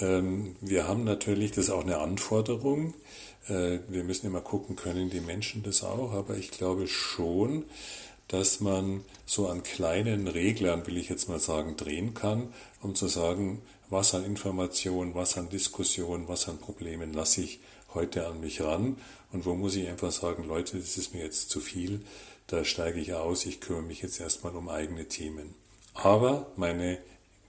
[0.00, 2.94] Ähm, wir haben natürlich, das ist auch eine Anforderung.
[3.48, 7.64] Äh, wir müssen immer gucken, können die Menschen das auch, aber ich glaube schon,
[8.30, 13.08] dass man so an kleinen Reglern, will ich jetzt mal sagen, drehen kann, um zu
[13.08, 17.58] sagen, was an Informationen, was an Diskussionen, was an Problemen lasse ich
[17.92, 18.96] heute an mich ran
[19.32, 22.02] und wo muss ich einfach sagen, Leute, das ist mir jetzt zu viel,
[22.46, 25.56] da steige ich aus, ich kümmere mich jetzt erstmal um eigene Themen.
[25.94, 26.98] Aber meine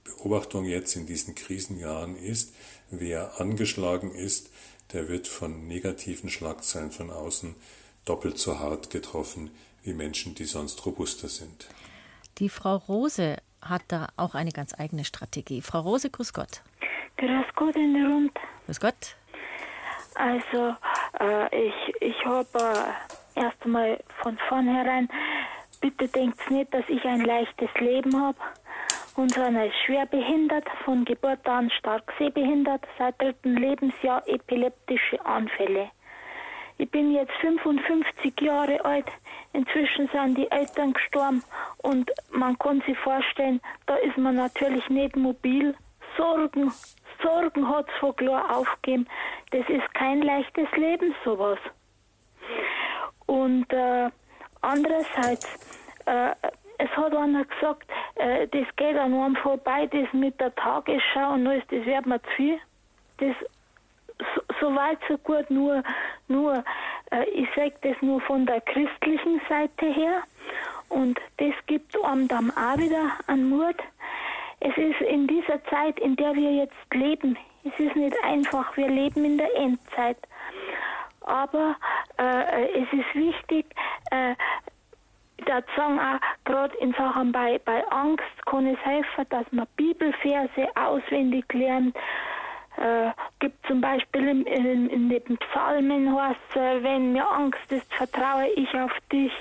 [0.04, 2.54] Beobachtung jetzt in diesen Krisenjahren ist,
[2.90, 4.50] wer angeschlagen ist,
[4.94, 7.54] der wird von negativen Schlagzeilen von außen
[8.04, 9.52] doppelt so hart getroffen
[9.84, 11.68] wie Menschen, die sonst robuster sind.
[12.38, 15.62] Die Frau Rose hat da auch eine ganz eigene Strategie.
[15.62, 16.62] Frau Rose, grüß Gott.
[17.18, 18.34] Grüß Gott in der Runde.
[18.66, 19.16] Grüß Gott.
[20.16, 20.76] Also,
[21.20, 22.48] äh, ich, ich habe
[23.36, 25.10] äh, erst einmal von vornherein,
[25.80, 28.38] bitte denkt nicht, dass ich ein leichtes Leben habe.
[29.16, 35.92] Unser Sohn ist schwer behindert, von Geburt an stark sehbehindert, seit dritten Lebensjahr epileptische Anfälle.
[36.78, 39.06] Ich bin jetzt 55 Jahre alt.
[39.54, 41.44] Inzwischen sind die Eltern gestorben
[41.84, 45.76] und man kann sich vorstellen, da ist man natürlich nicht mobil.
[46.18, 46.72] Sorgen,
[47.22, 49.08] Sorgen hat es von klar aufgegeben.
[49.52, 51.60] Das ist kein leichtes Leben, sowas.
[53.26, 54.10] Und äh,
[54.62, 55.48] andererseits,
[56.06, 56.32] äh,
[56.78, 61.48] es hat einer gesagt, äh, das geht an einem vorbei, das mit der Tagesschau und
[61.48, 62.60] alles, das wird mir zu viel.
[63.18, 63.36] Das
[64.36, 65.84] so, so weit, so gut, nur,
[66.28, 66.64] nur
[67.34, 70.24] ich sage das nur von der christlichen Seite her
[70.90, 73.78] und das gibt einem dann auch wieder an Mut.
[74.60, 78.88] Es ist in dieser Zeit, in der wir jetzt leben, es ist nicht einfach, wir
[78.88, 80.18] leben in der Endzeit.
[81.22, 81.76] Aber
[82.18, 83.66] äh, es ist wichtig,
[84.10, 84.36] äh,
[85.46, 90.68] da sagen auch gerade in Sachen bei, bei Angst kann es helfen, dass man Bibelverse
[90.76, 91.96] auswendig lernt.
[92.78, 97.94] Äh, gibt zum Beispiel in, in, in den Psalmen heißt äh, wenn mir Angst ist,
[97.94, 99.34] vertraue ich auf dich.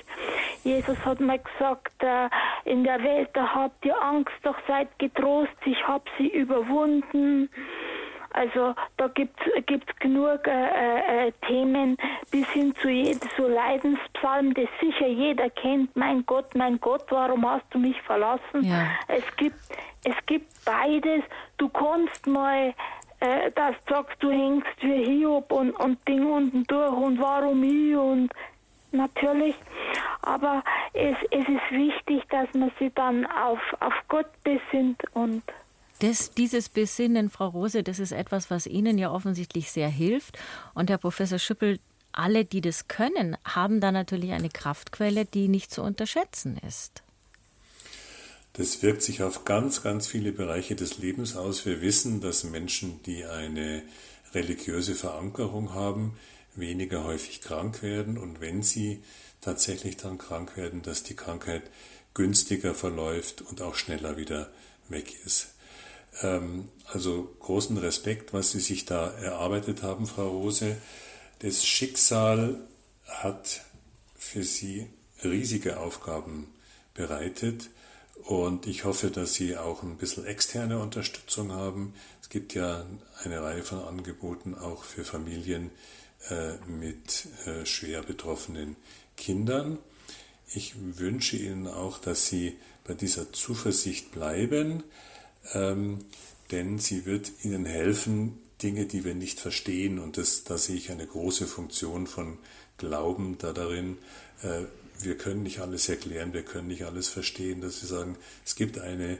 [0.65, 2.29] Jesus hat mal gesagt, äh,
[2.65, 7.49] in der Welt, da habt ihr Angst, doch seid getrost, ich hab sie überwunden.
[8.33, 11.97] Also da gibt es genug äh, äh, Themen
[12.31, 12.89] bis hin zu
[13.37, 15.95] so Leidenspsalmen, das sicher jeder kennt.
[15.97, 18.63] Mein Gott, mein Gott, warum hast du mich verlassen?
[18.63, 18.87] Ja.
[19.09, 19.57] Es gibt
[20.05, 21.23] es gibt beides.
[21.59, 22.73] Du kannst mal
[23.21, 27.63] äh, dass du sagst, du hängst wie Hiob und, und Ding unten durch und warum
[27.63, 28.31] ich und
[28.93, 29.55] natürlich.
[30.23, 35.43] Aber es, es ist wichtig, dass man sich dann auf, auf Gott besinnt und
[36.01, 40.39] das, dieses Besinnen, Frau Rose, das ist etwas, was Ihnen ja offensichtlich sehr hilft.
[40.73, 41.79] Und Herr Professor Schüppel,
[42.11, 47.03] alle, die das können, haben da natürlich eine Kraftquelle, die nicht zu unterschätzen ist.
[48.55, 51.65] Das wirkt sich auf ganz, ganz viele Bereiche des Lebens aus.
[51.65, 53.83] Wir wissen, dass Menschen, die eine
[54.35, 56.17] religiöse Verankerung haben,
[56.55, 59.03] weniger häufig krank werden und wenn sie
[59.41, 61.63] tatsächlich dann krank werden, dass die Krankheit
[62.15, 64.51] günstiger verläuft und auch schneller wieder
[64.89, 65.55] weg ist.
[66.23, 70.77] Ähm, also großen Respekt, was Sie sich da erarbeitet haben, Frau Rose.
[71.39, 72.61] Das Schicksal
[73.07, 73.63] hat
[74.17, 74.87] für Sie
[75.23, 76.49] riesige Aufgaben
[76.95, 77.71] bereitet.
[78.25, 81.95] Und ich hoffe, dass Sie auch ein bisschen externe Unterstützung haben.
[82.23, 82.85] Es gibt ja
[83.25, 85.71] eine Reihe von Angeboten auch für Familien
[86.29, 88.77] äh, mit äh, schwer betroffenen
[89.17, 89.79] Kindern.
[90.53, 94.83] Ich wünsche Ihnen auch, dass Sie bei dieser Zuversicht bleiben,
[95.55, 95.99] ähm,
[96.51, 100.91] denn sie wird Ihnen helfen, Dinge, die wir nicht verstehen, und das, da sehe ich
[100.91, 102.39] eine große Funktion von
[102.77, 103.99] Glauben da darin,
[104.43, 104.65] äh,
[105.05, 108.79] wir können nicht alles erklären, wir können nicht alles verstehen, dass wir sagen, es gibt
[108.79, 109.19] eine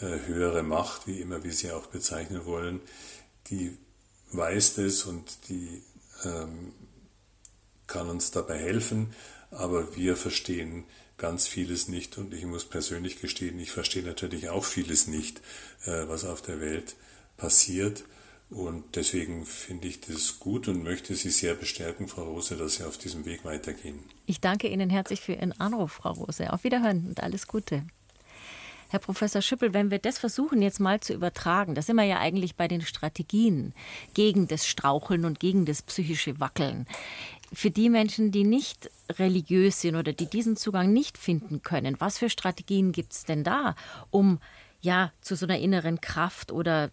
[0.00, 2.80] äh, höhere Macht, wie immer wir sie auch bezeichnen wollen,
[3.50, 3.76] die
[4.32, 5.82] weiß das und die
[6.24, 6.72] ähm,
[7.86, 9.14] kann uns dabei helfen,
[9.50, 10.84] aber wir verstehen
[11.18, 15.38] ganz vieles nicht und ich muss persönlich gestehen, ich verstehe natürlich auch vieles nicht,
[15.86, 16.96] äh, was auf der Welt
[17.36, 18.04] passiert.
[18.48, 22.84] Und deswegen finde ich das gut und möchte Sie sehr bestärken, Frau Rose, dass Sie
[22.84, 23.98] auf diesem Weg weitergehen.
[24.26, 26.52] Ich danke Ihnen herzlich für Ihren Anruf, Frau Rose.
[26.52, 27.84] Auf Wiederhören und alles Gute.
[28.88, 32.20] Herr Professor Schüppel, wenn wir das versuchen jetzt mal zu übertragen, da sind wir ja
[32.20, 33.74] eigentlich bei den Strategien
[34.14, 36.86] gegen das Straucheln und gegen das psychische Wackeln.
[37.52, 42.18] Für die Menschen, die nicht religiös sind oder die diesen Zugang nicht finden können, was
[42.18, 43.74] für Strategien gibt es denn da,
[44.10, 44.38] um
[44.80, 46.92] ja zu so einer inneren Kraft oder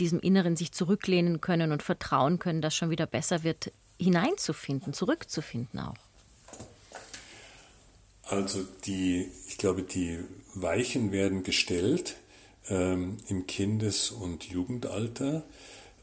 [0.00, 5.80] diesem Inneren sich zurücklehnen können und vertrauen können, dass schon wieder besser wird, hineinzufinden, zurückzufinden
[5.80, 5.96] auch?
[8.24, 10.18] Also die, ich glaube, die
[10.54, 12.16] Weichen werden gestellt
[12.68, 15.44] ähm, im Kindes- und Jugendalter.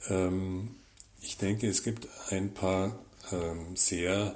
[0.08, 0.75] Ähm,
[1.21, 2.99] ich denke, es gibt ein paar
[3.32, 4.36] ähm, sehr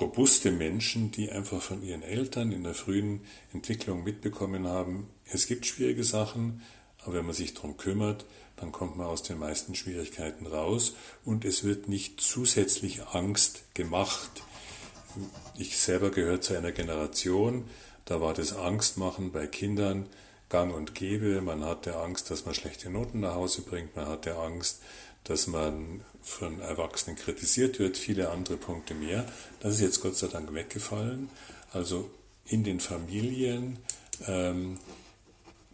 [0.00, 3.20] robuste Menschen, die einfach von ihren Eltern in der frühen
[3.52, 6.62] Entwicklung mitbekommen haben, es gibt schwierige Sachen,
[7.04, 8.24] aber wenn man sich darum kümmert,
[8.56, 14.42] dann kommt man aus den meisten Schwierigkeiten raus und es wird nicht zusätzlich Angst gemacht.
[15.56, 17.64] Ich selber gehöre zu einer Generation,
[18.04, 20.06] da war das Angstmachen bei Kindern
[20.48, 21.40] gang und gäbe.
[21.40, 24.80] Man hatte Angst, dass man schlechte Noten nach Hause bringt, man hatte Angst,
[25.24, 29.24] dass man von Erwachsenen kritisiert wird, viele andere Punkte mehr.
[29.60, 31.30] Das ist jetzt Gott sei Dank weggefallen.
[31.72, 32.10] Also
[32.44, 33.78] in den Familien
[34.26, 34.78] ähm,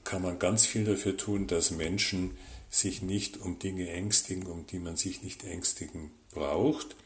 [0.07, 2.39] kann man ganz viel dafür tun, dass Menschen
[2.71, 6.97] sich nicht um Dinge ängstigen, um die man sich nicht ängstigen braucht.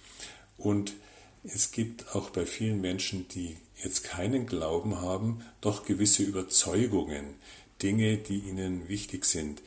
[0.58, 0.94] Und
[1.42, 7.34] es gibt auch bei vielen Menschen, die jetzt keinen Glauben haben, doch gewisse Überzeugungen,
[7.82, 9.62] Dinge, die ihnen wichtig sind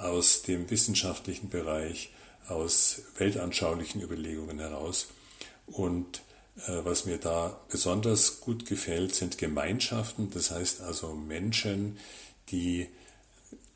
[0.00, 2.12] aus dem wissenschaftlichen Bereich,
[2.48, 5.08] aus weltanschaulichen Überlegungen heraus.
[5.66, 6.22] Und
[6.66, 11.98] äh, was mir da besonders gut gefällt, sind Gemeinschaften, das heißt also Menschen,
[12.52, 12.88] die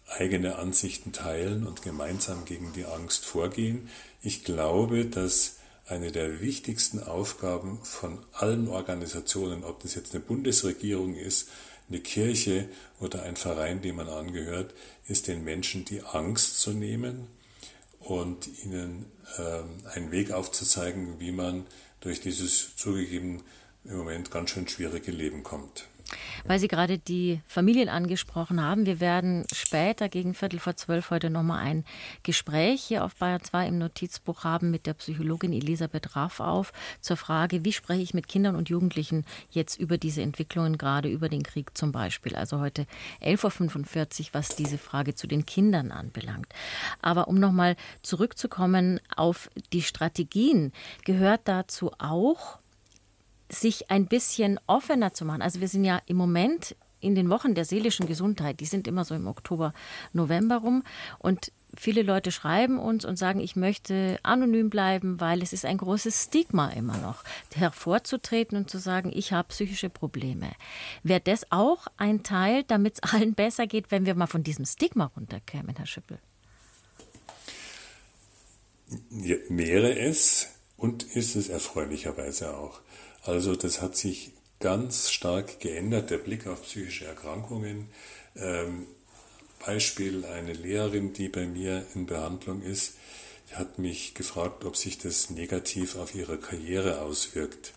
[0.09, 3.89] eigene Ansichten teilen und gemeinsam gegen die Angst vorgehen.
[4.23, 11.15] Ich glaube, dass eine der wichtigsten Aufgaben von allen Organisationen, ob das jetzt eine Bundesregierung
[11.15, 11.49] ist,
[11.89, 12.69] eine Kirche
[13.01, 14.75] oder ein Verein, dem man angehört,
[15.07, 17.29] ist den Menschen die Angst zu nehmen
[18.01, 19.07] und ihnen
[19.39, 21.67] äh, einen Weg aufzuzeigen, wie man
[22.01, 23.43] durch dieses zugegeben
[23.85, 25.87] im Moment ganz schön schwierige Leben kommt.
[26.45, 31.31] Weil Sie gerade die Familien angesprochen haben, wir werden später gegen Viertel vor zwölf heute
[31.31, 31.85] nochmal ein
[32.23, 37.17] Gespräch hier auf Bayern 2 im Notizbuch haben mit der Psychologin Elisabeth Raff auf zur
[37.17, 41.43] Frage, wie spreche ich mit Kindern und Jugendlichen jetzt über diese Entwicklungen, gerade über den
[41.43, 42.37] Krieg zum Beispiel.
[42.37, 42.87] Also heute
[43.23, 46.53] 11.45 Uhr, was diese Frage zu den Kindern anbelangt.
[47.03, 50.73] Aber um nochmal zurückzukommen auf die Strategien,
[51.05, 52.59] gehört dazu auch,
[53.49, 55.43] sich ein bisschen offener zu machen.
[55.43, 59.05] Also wir sind ja im Moment in den Wochen der seelischen Gesundheit, die sind immer
[59.05, 59.73] so im Oktober,
[60.13, 60.83] November rum.
[61.19, 65.77] Und viele Leute schreiben uns und sagen, ich möchte anonym bleiben, weil es ist ein
[65.77, 67.23] großes Stigma immer noch,
[67.55, 70.51] hervorzutreten und zu sagen, ich habe psychische Probleme.
[71.03, 74.65] Wäre das auch ein Teil, damit es allen besser geht, wenn wir mal von diesem
[74.65, 76.19] Stigma runterkämen, Herr Schüppel?
[79.11, 82.81] Wäre es und ist es erfreulicherweise auch.
[83.27, 87.89] Also das hat sich ganz stark geändert, der Blick auf psychische Erkrankungen.
[88.37, 88.87] Ähm,
[89.65, 92.95] Beispiel eine Lehrerin, die bei mir in Behandlung ist,
[93.53, 97.73] hat mich gefragt, ob sich das negativ auf ihre Karriere auswirkt.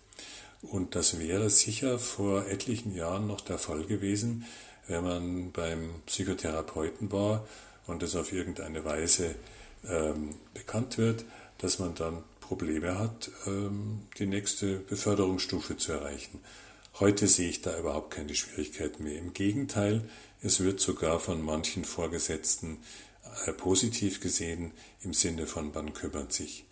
[0.62, 4.46] Und das wäre sicher vor etlichen Jahren noch der Fall gewesen,
[4.88, 7.48] wenn man beim Psychotherapeuten war
[7.88, 9.34] und es auf irgendeine Weise
[9.88, 11.26] ähm, bekannt wird,
[11.58, 16.40] dass man dann Probleme hat, ähm, die nächste Beförderungsstufe zu erreichen.
[17.00, 19.20] Heute sehe ich da überhaupt keine Schwierigkeiten mehr.
[19.20, 20.10] Im Gegenteil,
[20.42, 22.80] es wird sogar von manchen Vorgesetzten
[23.46, 24.72] äh, positiv gesehen
[25.04, 26.66] im Sinne von man kümmert sich.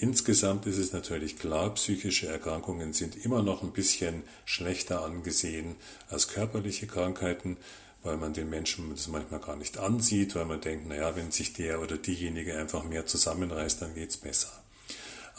[0.00, 5.76] Insgesamt ist es natürlich klar, psychische Erkrankungen sind immer noch ein bisschen schlechter angesehen
[6.08, 7.56] als körperliche Krankheiten,
[8.02, 11.52] weil man den Menschen das manchmal gar nicht ansieht, weil man denkt, naja, wenn sich
[11.52, 14.59] der oder diejenige einfach mehr zusammenreißt, dann geht es besser.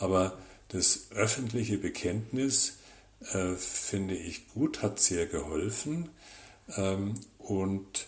[0.01, 0.37] Aber
[0.69, 2.77] das öffentliche Bekenntnis
[3.33, 6.09] äh, finde ich gut, hat sehr geholfen
[6.75, 8.07] ähm, und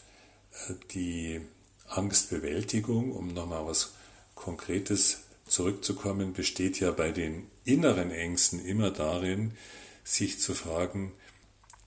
[0.68, 1.42] äh, die
[1.88, 3.94] Angstbewältigung, um nochmal was
[4.34, 9.56] Konkretes zurückzukommen, besteht ja bei den inneren Ängsten immer darin,
[10.04, 11.12] sich zu fragen,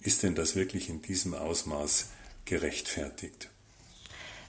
[0.01, 2.11] ist denn das wirklich in diesem Ausmaß
[2.45, 3.51] gerechtfertigt?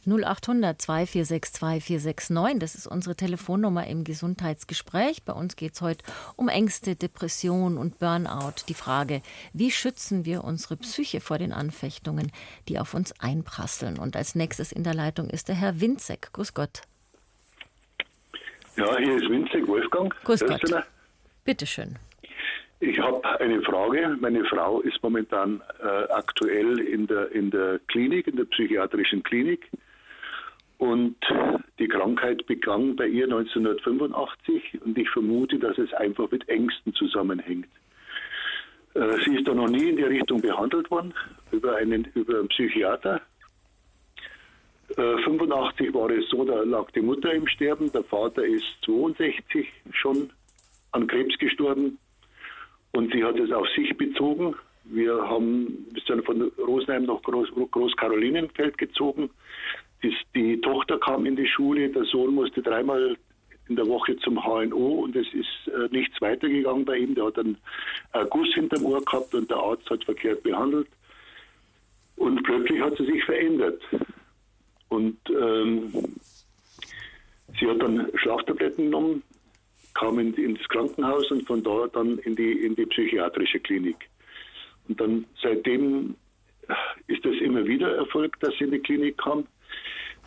[0.08, 5.24] 0800 246 2469, das ist unsere Telefonnummer im Gesundheitsgespräch.
[5.24, 6.06] Bei uns geht es heute
[6.38, 8.63] um Ängste, Depression und Burnout.
[8.70, 9.22] Die Frage,
[9.54, 12.32] wie schützen wir unsere Psyche vor den Anfechtungen,
[12.70, 14.00] die auf uns einprasseln?
[14.00, 16.32] Und als nächstes in der Leitung ist der Herr Winzek.
[16.32, 16.84] Grüß Gott.
[18.78, 20.15] Ja, hier ist Winzek, Wolfgang.
[20.24, 20.62] Grüß Gott.
[21.43, 21.98] Bitte schön.
[22.80, 24.15] Ich habe eine Frage.
[24.20, 29.67] Meine Frau ist momentan äh, aktuell in der, in der Klinik, in der psychiatrischen Klinik.
[30.78, 31.16] Und
[31.80, 37.68] die Krankheit begann bei ihr 1985 und ich vermute, dass es einfach mit Ängsten zusammenhängt.
[38.94, 41.13] Äh, sie ist da noch nie in die Richtung behandelt worden
[41.52, 43.22] über einen, über einen Psychiater.
[44.96, 49.68] 85 äh, war es so, da lag die Mutter im Sterben, der Vater ist 62
[49.92, 50.32] schon
[50.92, 52.00] an Krebs gestorben
[52.92, 54.56] und sie hat es auf sich bezogen.
[54.86, 59.30] Wir haben, wir sind von Rosenheim nach Groß, Groß-Karolinenfeld gezogen.
[60.04, 63.18] Die, Tochter kam in die Schule, der Sohn musste dreimal
[63.68, 67.16] in der Woche zum HNO und es ist äh, nichts weitergegangen bei ihm.
[67.16, 67.58] Der hat einen
[68.14, 70.88] äh, Guss hinterm Ohr gehabt und der Arzt hat verkehrt behandelt.
[72.16, 73.82] Und plötzlich hat sie sich verändert.
[74.90, 75.92] Und ähm,
[77.60, 79.24] sie hat dann Schlaftabletten genommen,
[79.94, 83.98] kam in, ins Krankenhaus und von da dann in die, in die psychiatrische Klinik.
[84.88, 86.16] Und dann seitdem
[87.08, 89.46] ist es immer wieder erfolgt, dass sie in die Klinik kam.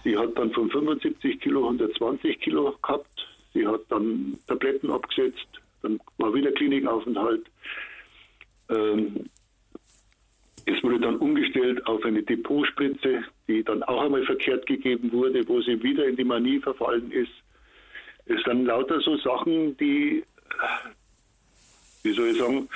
[0.05, 3.29] Sie hat dann von 75 Kilo 120 Kilo gehabt.
[3.53, 5.49] Sie hat dann Tabletten abgesetzt.
[5.83, 7.47] Dann war wieder Klinikaufenthalt.
[8.71, 9.29] Ähm,
[10.67, 15.61] es wurde dann umgestellt auf eine Depotspritze, die dann auch einmal verkehrt gegeben wurde, wo
[15.61, 17.33] sie wieder in die Manie verfallen ist.
[18.27, 20.23] Es sind lauter so Sachen, die,
[22.03, 22.69] wie soll ich sagen,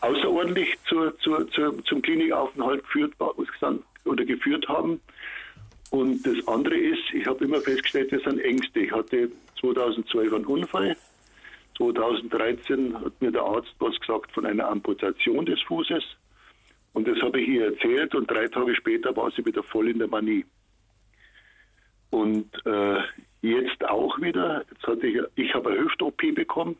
[0.00, 3.14] außerordentlich zur, zur, zur, zum Klinikaufenthalt geführt
[4.04, 5.00] oder geführt haben.
[5.90, 8.80] Und das andere ist, ich habe immer festgestellt, das sind Ängste.
[8.80, 10.96] Ich hatte 2012 einen Unfall.
[11.76, 16.04] 2013 hat mir der Arzt was gesagt von einer Amputation des Fußes.
[16.92, 19.98] Und das habe ich ihr erzählt und drei Tage später war sie wieder voll in
[19.98, 20.44] der Manie.
[22.10, 22.98] Und äh,
[23.42, 26.76] jetzt auch wieder, jetzt hatte ich, ich habe eine Hüft-OP bekommen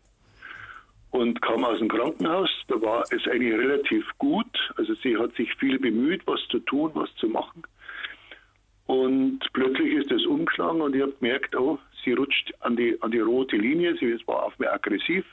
[1.10, 2.50] und kam aus dem Krankenhaus.
[2.68, 4.46] Da war es eigentlich relativ gut.
[4.76, 7.62] Also sie hat sich viel bemüht, was zu tun, was zu machen.
[8.90, 13.12] Und plötzlich ist es umgeschlagen und ich habe gemerkt, oh, sie rutscht an die, an
[13.12, 15.24] die rote Linie, sie war auf mir aggressiv.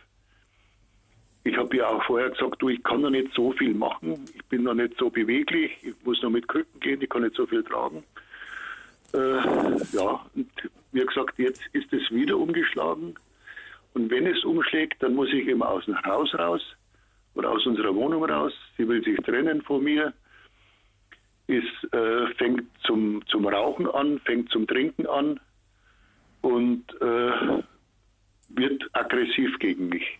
[1.43, 4.25] ich habe ja auch vorher gesagt, du, ich kann noch nicht so viel machen.
[4.35, 5.71] Ich bin noch nicht so beweglich.
[5.81, 7.01] Ich muss noch mit Krücken gehen.
[7.01, 8.03] Ich kann nicht so viel tragen.
[9.15, 9.17] Äh,
[9.91, 10.51] ja, und
[10.91, 13.15] wie gesagt, jetzt ist es wieder umgeschlagen.
[13.95, 16.61] Und wenn es umschlägt, dann muss ich eben aus dem Haus raus
[17.33, 18.53] oder aus unserer Wohnung raus.
[18.77, 20.13] Sie will sich trennen von mir.
[21.47, 25.39] Es äh, fängt zum, zum Rauchen an, fängt zum Trinken an
[26.41, 27.63] und äh,
[28.49, 30.19] wird aggressiv gegen mich.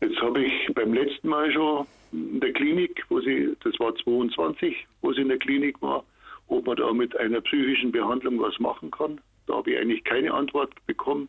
[0.00, 4.86] Jetzt habe ich beim letzten Mal schon in der Klinik, wo sie, das war 22,
[5.00, 6.04] wo sie in der Klinik war,
[6.48, 9.20] ob man da mit einer psychischen Behandlung was machen kann.
[9.46, 11.28] Da habe ich eigentlich keine Antwort bekommen.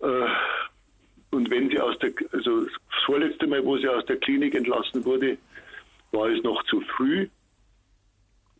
[0.00, 0.26] Äh,
[1.30, 2.72] und wenn sie aus der, also das
[3.04, 5.36] vorletzte Mal, wo sie aus der Klinik entlassen wurde,
[6.12, 7.28] war es noch zu früh.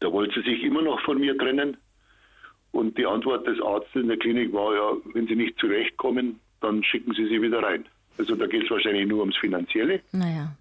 [0.01, 1.77] Da wollte sie sich immer noch von mir trennen.
[2.73, 6.83] Und die Antwort des Arztes in der Klinik war ja, wenn sie nicht zurechtkommen, dann
[6.83, 7.85] schicken sie sie wieder rein.
[8.19, 10.01] Also da geht es wahrscheinlich nur ums Finanzielle.
[10.13, 10.57] Naja.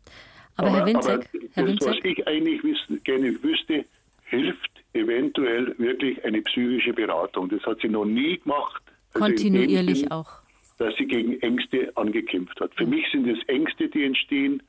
[0.55, 1.23] Aber, aber Herr Winzek, aber
[1.53, 1.89] Herr das, Winzek?
[1.89, 3.85] was ich eigentlich wissen, gerne wüsste,
[4.25, 7.49] hilft eventuell wirklich eine psychische Beratung.
[7.49, 8.81] Das hat sie noch nie gemacht.
[9.13, 10.29] Also Kontinuierlich Sinn, auch.
[10.77, 12.73] Dass sie gegen Ängste angekämpft hat.
[12.75, 14.61] Für mich sind es Ängste, die entstehen.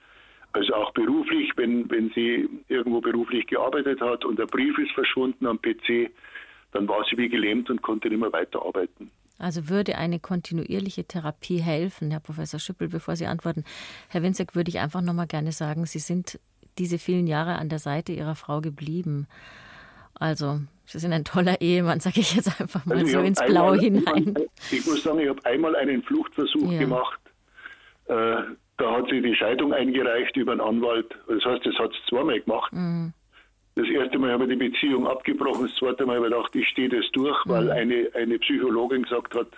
[0.55, 5.47] Also auch beruflich, wenn, wenn sie irgendwo beruflich gearbeitet hat und der Brief ist verschwunden
[5.47, 6.11] am PC,
[6.71, 9.11] dann war sie wie gelähmt und konnte nicht mehr weiterarbeiten.
[9.37, 13.65] Also würde eine kontinuierliche Therapie helfen, Herr Professor Schüppel, bevor Sie antworten.
[14.09, 16.39] Herr Winzek, würde ich einfach noch mal gerne sagen, Sie sind
[16.79, 19.27] diese vielen Jahre an der Seite Ihrer Frau geblieben.
[20.15, 23.77] Also, Sie sind ein toller Ehemann, sage ich jetzt einfach mal also so ins Blaue
[23.81, 24.37] hinein.
[24.71, 26.79] Ich muss sagen, ich habe einmal einen Fluchtversuch ja.
[26.79, 27.21] gemacht.
[28.07, 28.43] Äh,
[28.77, 31.14] da hat sie die Scheidung eingereicht über einen Anwalt.
[31.29, 32.72] Das heißt, das hat sie zweimal gemacht.
[32.72, 33.12] Mhm.
[33.77, 36.68] Das erste Mal habe ich die Beziehung abgebrochen, das zweite Mal habe ich gedacht, ich
[36.68, 37.51] stehe das durch, mhm.
[37.51, 39.49] weil eine, eine Psychologin gesagt hat,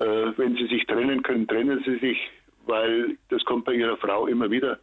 [0.00, 2.18] äh, wenn sie sich trennen können, trennen sie sich,
[2.66, 4.78] weil das kommt bei ihrer Frau immer wieder.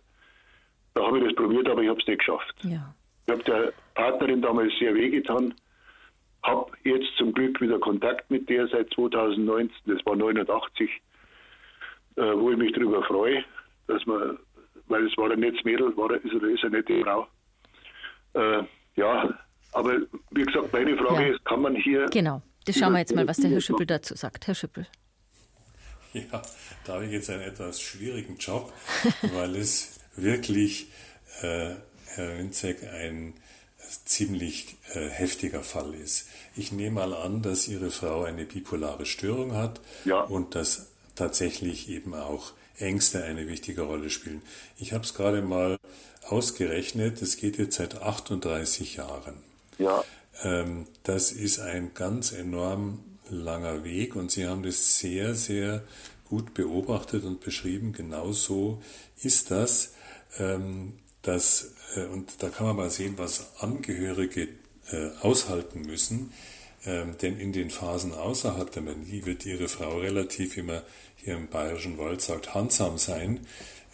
[0.95, 2.55] Da habe ich das probiert, aber ich habe es nicht geschafft.
[2.63, 2.93] Ja.
[3.27, 5.53] Ich habe der Partnerin damals sehr wehgetan,
[6.43, 10.93] habe jetzt zum Glück wieder Kontakt mit der seit 2019, das war 89, äh,
[12.17, 13.43] wo ich mich darüber freue,
[13.87, 14.37] dass man,
[14.87, 17.27] weil es war ein nettes Mädel, war, ist, ist eine nette Frau
[18.37, 18.63] äh,
[18.95, 19.39] ja,
[19.73, 19.97] aber
[20.31, 21.33] wie gesagt, meine Frage ja.
[21.33, 22.05] ist, kann man hier.
[22.11, 24.47] Genau, das schauen wir jetzt mal, was der Herr Schüppel dazu sagt.
[24.47, 24.87] Herr Schüppel.
[26.13, 26.41] Ja,
[26.85, 28.73] da habe ich jetzt einen etwas schwierigen Job,
[29.33, 30.91] weil es wirklich,
[31.41, 31.75] äh,
[32.15, 33.33] Herr Winzek, ein
[34.05, 36.29] ziemlich äh, heftiger Fall ist.
[36.55, 40.21] Ich nehme mal an, dass Ihre Frau eine bipolare Störung hat ja.
[40.21, 44.41] und dass tatsächlich eben auch Ängste eine wichtige Rolle spielen.
[44.77, 45.77] Ich habe es gerade mal
[46.27, 49.35] ausgerechnet, es geht jetzt seit 38 Jahren.
[49.77, 50.03] Ja.
[50.43, 52.99] Ähm, das ist ein ganz enorm
[53.29, 55.83] langer Weg und Sie haben das sehr, sehr
[56.25, 57.93] gut beobachtet und beschrieben.
[57.93, 58.81] Genauso
[59.21, 59.93] ist das.
[60.37, 64.49] Ähm, das äh, und da kann man mal sehen, was Angehörige
[64.91, 66.31] äh, aushalten müssen.
[66.85, 70.83] Ähm, denn in den Phasen außerhalb der Manie wird Ihre Frau relativ immer
[71.27, 73.41] hier im Bayerischen Wald sagt, handsam sein.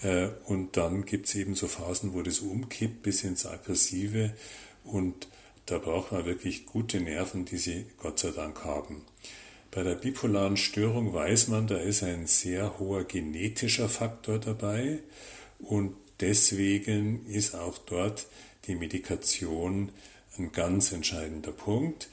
[0.03, 4.33] Äh, und dann gibt es eben so Phasen, wo das umkippt bis ins Aggressive
[4.83, 5.27] und
[5.65, 9.01] da braucht man wirklich gute Nerven, die sie Gott sei Dank haben.
[9.71, 14.99] Bei der bipolaren Störung weiß man, da ist ein sehr hoher genetischer Faktor dabei
[15.57, 18.27] und deswegen ist auch dort
[18.67, 19.89] die Medikation
[20.37, 22.09] ein ganz entscheidender Punkt.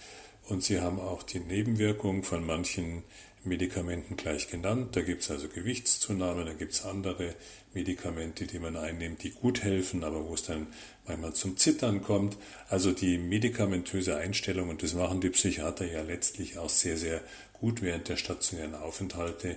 [0.48, 3.04] Und sie haben auch die Nebenwirkung von manchen
[3.44, 4.96] Medikamenten gleich genannt.
[4.96, 7.34] Da gibt es also Gewichtszunahme, da gibt es andere
[7.72, 10.66] Medikamente, die man einnimmt, die gut helfen, aber wo es dann
[11.06, 12.36] manchmal zum Zittern kommt.
[12.68, 17.22] Also die medikamentöse Einstellung, und das machen die Psychiater ja letztlich auch sehr, sehr
[17.52, 19.56] gut während der stationären Aufenthalte,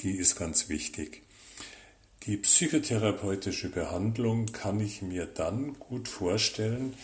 [0.00, 1.22] die ist ganz wichtig.
[2.24, 6.94] Die psychotherapeutische Behandlung kann ich mir dann gut vorstellen,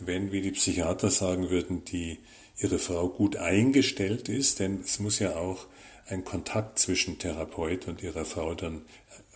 [0.00, 2.18] wenn, wie die Psychiater sagen würden, die
[2.58, 5.66] ihre Frau gut eingestellt ist, denn es muss ja auch
[6.08, 8.82] ein Kontakt zwischen Therapeut und ihrer Frau dann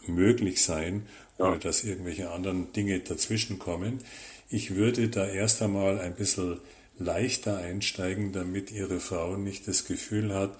[0.06, 1.06] möglich sein,
[1.38, 1.58] ohne ja.
[1.58, 4.00] dass irgendwelche anderen Dinge dazwischen kommen.
[4.48, 6.60] Ich würde da erst einmal ein bisschen
[6.98, 10.56] leichter einsteigen, damit Ihre Frau nicht das Gefühl hat,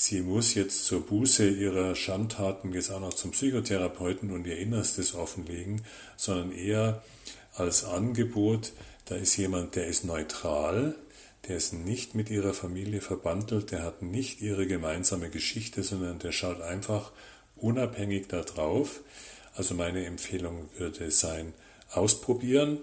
[0.00, 5.14] sie muss jetzt zur Buße ihrer Schandtaten jetzt auch noch zum Psychotherapeuten und ihr Innerstes
[5.14, 5.82] offenlegen,
[6.16, 7.02] sondern eher
[7.54, 8.72] als Angebot,
[9.04, 10.94] da ist jemand, der ist neutral,
[11.48, 16.32] der ist nicht mit ihrer Familie verbandelt, der hat nicht ihre gemeinsame Geschichte, sondern der
[16.32, 17.12] schaut einfach
[17.56, 19.00] unabhängig darauf.
[19.54, 21.54] Also meine Empfehlung würde sein,
[21.90, 22.78] ausprobieren.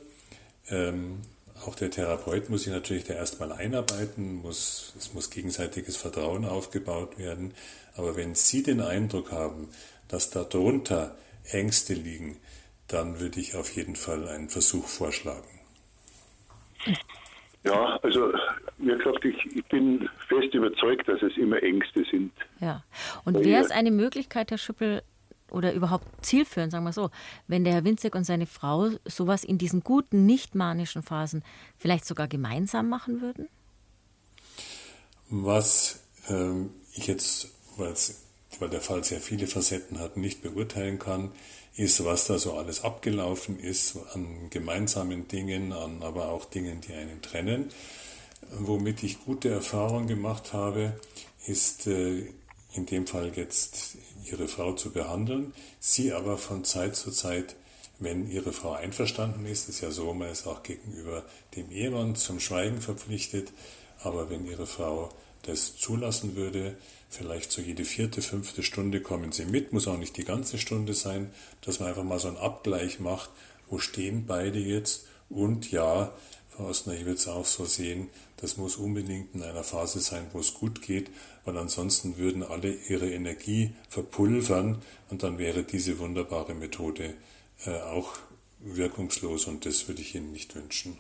[0.69, 1.21] Ähm,
[1.65, 7.17] auch der Therapeut muss sich natürlich da erstmal einarbeiten, muss, es muss gegenseitiges Vertrauen aufgebaut
[7.17, 7.53] werden.
[7.95, 9.69] Aber wenn Sie den Eindruck haben,
[10.07, 12.37] dass darunter Ängste liegen,
[12.87, 15.47] dann würde ich auf jeden Fall einen Versuch vorschlagen.
[17.67, 18.31] Ja, also
[18.77, 22.31] wie gesagt, ich, ich, bin fest überzeugt, dass es immer Ängste sind.
[22.59, 22.83] Ja.
[23.25, 25.01] Und wäre es eine Möglichkeit, Herr Schüppel,
[25.51, 27.09] oder überhaupt zielführend, sagen wir so,
[27.47, 31.43] wenn der Herr Winzek und seine Frau sowas in diesen guten, nicht manischen Phasen
[31.77, 33.47] vielleicht sogar gemeinsam machen würden?
[35.29, 37.93] Was ähm, ich jetzt, weil
[38.65, 41.31] der Fall sehr viele Facetten hat, nicht beurteilen kann,
[41.75, 46.93] ist, was da so alles abgelaufen ist an gemeinsamen Dingen, an aber auch Dingen, die
[46.93, 47.69] einen trennen.
[48.51, 50.99] Womit ich gute Erfahrungen gemacht habe,
[51.45, 52.25] ist äh,
[52.73, 57.55] in dem Fall jetzt ihre Frau zu behandeln, sie aber von Zeit zu Zeit,
[57.99, 62.39] wenn ihre Frau einverstanden ist, ist ja so, man ist auch gegenüber dem Ehemann zum
[62.39, 63.51] Schweigen verpflichtet,
[64.03, 65.09] aber wenn ihre Frau
[65.43, 66.77] das zulassen würde,
[67.09, 70.93] vielleicht so jede vierte, fünfte Stunde kommen sie mit, muss auch nicht die ganze Stunde
[70.93, 71.31] sein,
[71.61, 73.29] dass man einfach mal so einen Abgleich macht,
[73.69, 76.13] wo stehen beide jetzt und ja,
[76.49, 80.25] Frau Ostner, ich würde es auch so sehen, das muss unbedingt in einer Phase sein,
[80.33, 81.11] wo es gut geht,
[81.45, 87.13] weil ansonsten würden alle ihre Energie verpulvern und dann wäre diese wunderbare Methode
[87.65, 88.17] äh, auch
[88.59, 90.97] wirkungslos und das würde ich Ihnen nicht wünschen.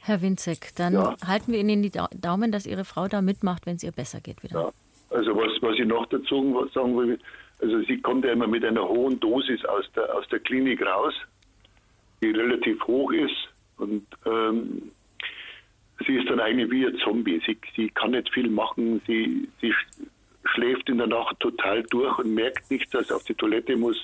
[0.00, 1.16] Herr Winzek, dann ja.
[1.26, 4.42] halten wir Ihnen die Daumen, dass Ihre Frau da mitmacht, wenn es ihr besser geht
[4.42, 4.60] wieder.
[4.60, 4.72] Ja.
[5.10, 7.18] Also was, was ich noch dazu sagen will,
[7.60, 11.14] also sie kommt ja immer mit einer hohen Dosis aus der, aus der Klinik raus,
[12.22, 13.48] die relativ hoch ist
[13.78, 14.90] und ähm,
[16.06, 17.40] sie ist dann eigentlich wie ein Zombie.
[17.46, 19.74] Sie, sie kann nicht viel machen, sie, sie
[20.44, 23.98] schläft in der Nacht total durch und merkt nicht, dass sie auf die Toilette muss.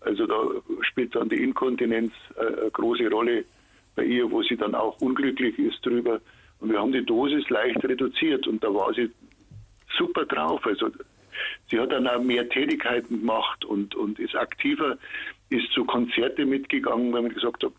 [0.00, 0.36] Also da
[0.82, 3.44] spielt dann die Inkontinenz äh, eine große Rolle
[3.94, 6.20] bei ihr, wo sie dann auch unglücklich ist drüber.
[6.60, 9.10] Und wir haben die Dosis leicht reduziert und da war sie
[9.96, 10.64] super drauf.
[10.66, 10.90] Also
[11.70, 14.98] sie hat dann auch mehr Tätigkeiten gemacht und, und ist aktiver,
[15.50, 17.72] ist zu Konzerte mitgegangen, wenn man gesagt hat,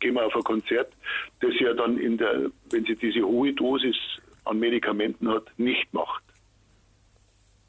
[0.00, 0.92] gehen wir auf ein Konzert,
[1.40, 3.96] das ja dann in der, wenn sie diese hohe Dosis
[4.44, 6.22] an Medikamenten hat, nicht macht.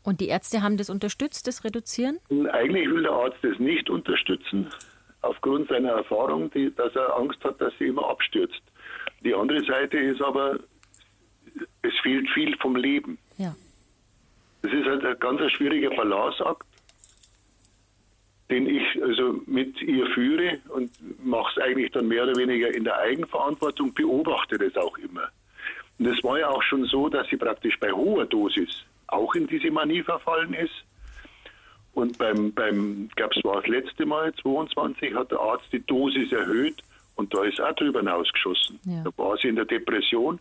[0.03, 2.19] Und die Ärzte haben das unterstützt, das Reduzieren?
[2.51, 4.69] Eigentlich will der Arzt das nicht unterstützen
[5.21, 8.61] aufgrund seiner Erfahrung, die, dass er Angst hat, dass sie immer abstürzt.
[9.23, 10.59] Die andere Seite ist aber,
[11.81, 13.17] es fehlt viel vom Leben.
[13.37, 13.55] Ja.
[14.61, 16.67] Das ist halt ein ganz schwieriger Balanceakt,
[18.49, 20.91] den ich also mit ihr führe und
[21.23, 25.29] mache es eigentlich dann mehr oder weniger in der Eigenverantwortung, beobachte das auch immer.
[25.97, 29.47] Und es war ja auch schon so, dass sie praktisch bei hoher Dosis auch in
[29.47, 30.83] diese Manie verfallen ist
[31.93, 36.31] und beim, beim gab es war das letzte Mal, 22, hat der Arzt die Dosis
[36.31, 36.81] erhöht
[37.15, 38.79] und da ist auch drüber hinausgeschossen.
[38.85, 39.03] Ja.
[39.03, 40.39] Da war sie in der Depression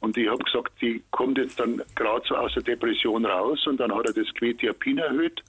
[0.00, 3.78] und ich habe gesagt, die kommt jetzt dann gerade so aus der Depression raus und
[3.78, 5.42] dann hat er das Quetiapin erhöht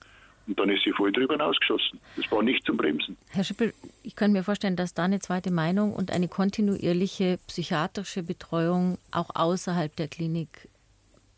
[0.46, 2.00] und dann ist sie voll drüber hinausgeschossen.
[2.16, 3.16] Das war nicht zum Bremsen.
[3.30, 3.72] Herr Schippel,
[4.02, 9.30] ich kann mir vorstellen, dass da eine zweite Meinung und eine kontinuierliche psychiatrische Betreuung auch
[9.34, 10.68] außerhalb der Klinik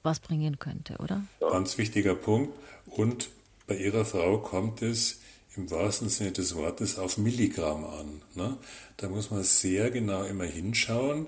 [0.03, 1.23] was bringen könnte, oder?
[1.41, 2.53] Ganz wichtiger Punkt.
[2.87, 3.31] Und
[3.67, 5.23] bei ihrer Frau kommt es
[5.57, 8.23] im wahrsten Sinne des Wortes auf Milligramm an.
[8.35, 8.57] Ne?
[8.97, 11.27] Da muss man sehr genau immer hinschauen.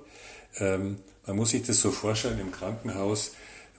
[0.59, 3.33] Ähm, man muss sich das so vorstellen, im Krankenhaus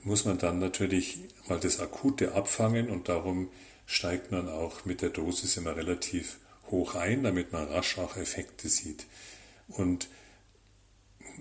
[0.04, 1.18] muss man dann natürlich
[1.48, 3.48] mal das Akute abfangen und darum
[3.86, 6.38] steigt man auch mit der Dosis immer relativ
[6.70, 9.06] hoch ein, damit man rasch auch Effekte sieht.
[9.68, 10.08] Und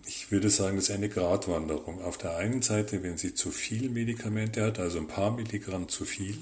[0.06, 2.02] ich würde sagen, das ist eine Gratwanderung.
[2.02, 6.06] Auf der einen Seite, wenn sie zu viel Medikamente hat, also ein paar Milligramm zu
[6.06, 6.38] viel,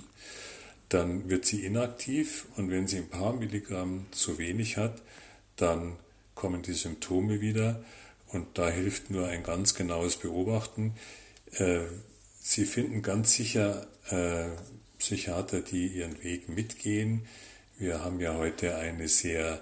[0.90, 5.02] dann wird sie inaktiv und wenn sie ein paar Milligramm zu wenig hat,
[5.56, 5.96] dann
[6.36, 7.84] kommen die Symptome wieder
[8.32, 10.96] und da hilft nur ein ganz genaues Beobachten.
[11.52, 11.80] Äh,
[12.40, 14.46] sie finden ganz sicher äh,
[14.98, 17.26] Psychiater, die ihren Weg mitgehen.
[17.78, 19.62] Wir haben ja heute eine sehr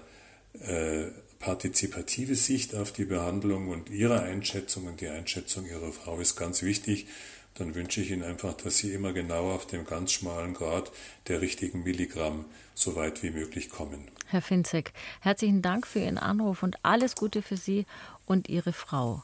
[0.60, 1.06] äh,
[1.38, 6.62] partizipative Sicht auf die Behandlung und Ihre Einschätzung und die Einschätzung Ihrer Frau ist ganz
[6.62, 7.06] wichtig
[7.54, 10.90] dann wünsche ich Ihnen einfach, dass Sie immer genau auf dem ganz schmalen Grad
[11.28, 12.44] der richtigen Milligramm
[12.74, 14.10] so weit wie möglich kommen.
[14.26, 17.86] Herr Finzek, herzlichen Dank für Ihren Anruf und alles Gute für Sie
[18.26, 19.22] und Ihre Frau.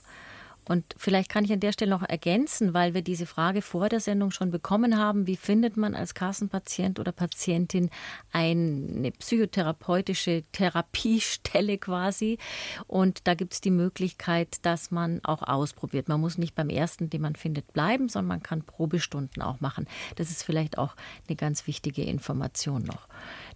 [0.70, 3.98] Und vielleicht kann ich an der Stelle noch ergänzen, weil wir diese Frage vor der
[3.98, 7.90] Sendung schon bekommen haben, wie findet man als Kassenpatient oder Patientin
[8.30, 12.38] eine psychotherapeutische Therapiestelle quasi.
[12.86, 16.08] Und da gibt es die Möglichkeit, dass man auch ausprobiert.
[16.08, 19.88] Man muss nicht beim ersten, den man findet, bleiben, sondern man kann Probestunden auch machen.
[20.14, 20.94] Das ist vielleicht auch
[21.26, 23.08] eine ganz wichtige Information noch.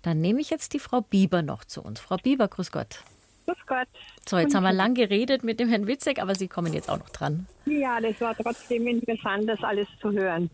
[0.02, 2.00] Dann nehme ich jetzt die Frau Bieber noch zu uns.
[2.00, 3.04] Frau Bieber, grüß Gott.
[3.46, 3.88] Grüß Gott.
[4.26, 6.98] So, jetzt haben wir lang geredet mit dem Herrn Witzek, aber Sie kommen jetzt auch
[6.98, 7.46] noch dran.
[7.66, 10.50] Ja, das war trotzdem interessant, das alles zu hören.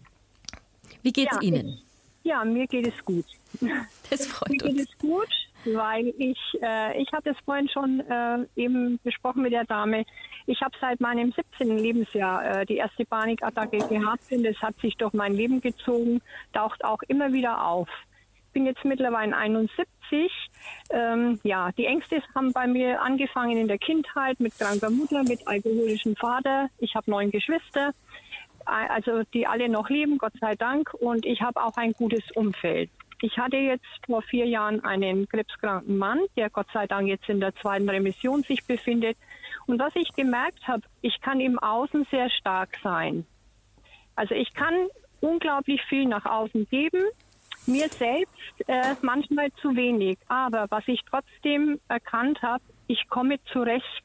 [1.02, 1.78] Wie geht's ja, Ihnen?
[2.22, 3.24] Ja, mir geht es gut.
[4.10, 4.82] Das freut mir geht uns.
[4.82, 5.28] es gut,
[5.66, 10.04] weil ich, äh, ich hatte es vorhin schon äh, eben besprochen mit der Dame.
[10.46, 11.78] Ich habe seit meinem 17.
[11.78, 16.20] Lebensjahr äh, die erste Panikattacke gehabt und es hat sich durch mein Leben gezogen,
[16.52, 17.88] taucht auch immer wieder auf.
[18.50, 19.78] Ich bin jetzt mittlerweile 71.
[20.90, 25.46] Ähm, ja, die Ängste haben bei mir angefangen in der Kindheit mit kranker Mutter, mit
[25.46, 26.68] alkoholischem Vater.
[26.78, 27.92] Ich habe neun Geschwister
[28.70, 30.92] also die alle noch leben, Gott sei Dank.
[30.94, 32.90] Und ich habe auch ein gutes Umfeld.
[33.22, 37.40] Ich hatte jetzt vor vier Jahren einen krebskranken Mann, der Gott sei Dank jetzt in
[37.40, 39.16] der zweiten Remission sich befindet.
[39.66, 43.26] Und was ich gemerkt habe, ich kann im Außen sehr stark sein.
[44.16, 44.74] Also ich kann
[45.20, 47.02] unglaublich viel nach außen geben,
[47.70, 48.34] mir selbst
[48.66, 50.18] äh, manchmal zu wenig.
[50.28, 54.04] Aber was ich trotzdem erkannt habe, ich komme zurecht.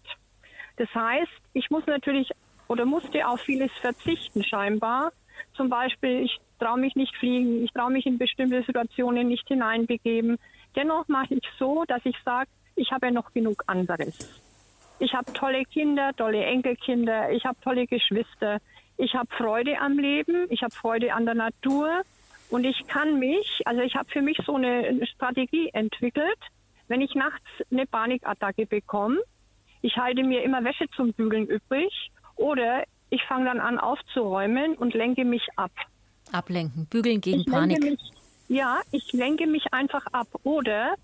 [0.77, 2.29] Das heißt, ich muss natürlich
[2.67, 5.11] oder musste auf vieles verzichten scheinbar.
[5.55, 10.37] Zum Beispiel, ich traue mich nicht fliegen, ich traue mich in bestimmte Situationen nicht hineinbegeben.
[10.75, 14.41] Dennoch mache ich so, dass ich sage, ich habe ja noch genug anderes.
[14.99, 18.59] Ich habe tolle Kinder, tolle Enkelkinder, ich habe tolle Geschwister,
[18.97, 22.01] ich habe Freude am Leben, ich habe Freude an der Natur
[22.55, 26.39] und ich kann mich, also ich habe für mich so eine Strategie entwickelt,
[26.87, 29.19] wenn ich nachts eine Panikattacke bekomme,
[29.81, 31.91] ich halte mir immer Wäsche zum Bügeln übrig
[32.37, 35.71] oder ich fange dann an aufzuräumen und lenke mich ab.
[36.31, 37.81] Ablenken, bügeln gegen ich Panik.
[37.81, 37.99] Mich,
[38.47, 40.27] ja, ich lenke mich einfach ab.
[40.43, 40.95] Oder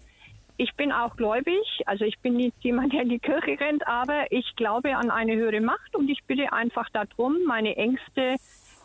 [0.55, 4.31] ich bin auch gläubig, also ich bin nicht jemand, der in die Kirche rennt, aber
[4.31, 8.37] ich glaube an eine höhere Macht und ich bitte einfach darum, meine Ängste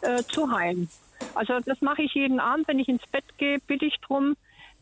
[0.02, 0.88] äh, zu heilen.
[1.34, 4.36] Also das mache ich jeden Abend, wenn ich ins Bett gehe, bitte ich darum,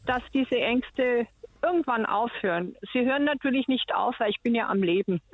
[0.07, 1.27] dass diese Ängste
[1.63, 2.77] irgendwann aufhören.
[2.93, 5.21] Sie hören natürlich nicht auf, weil ich bin ja am Leben.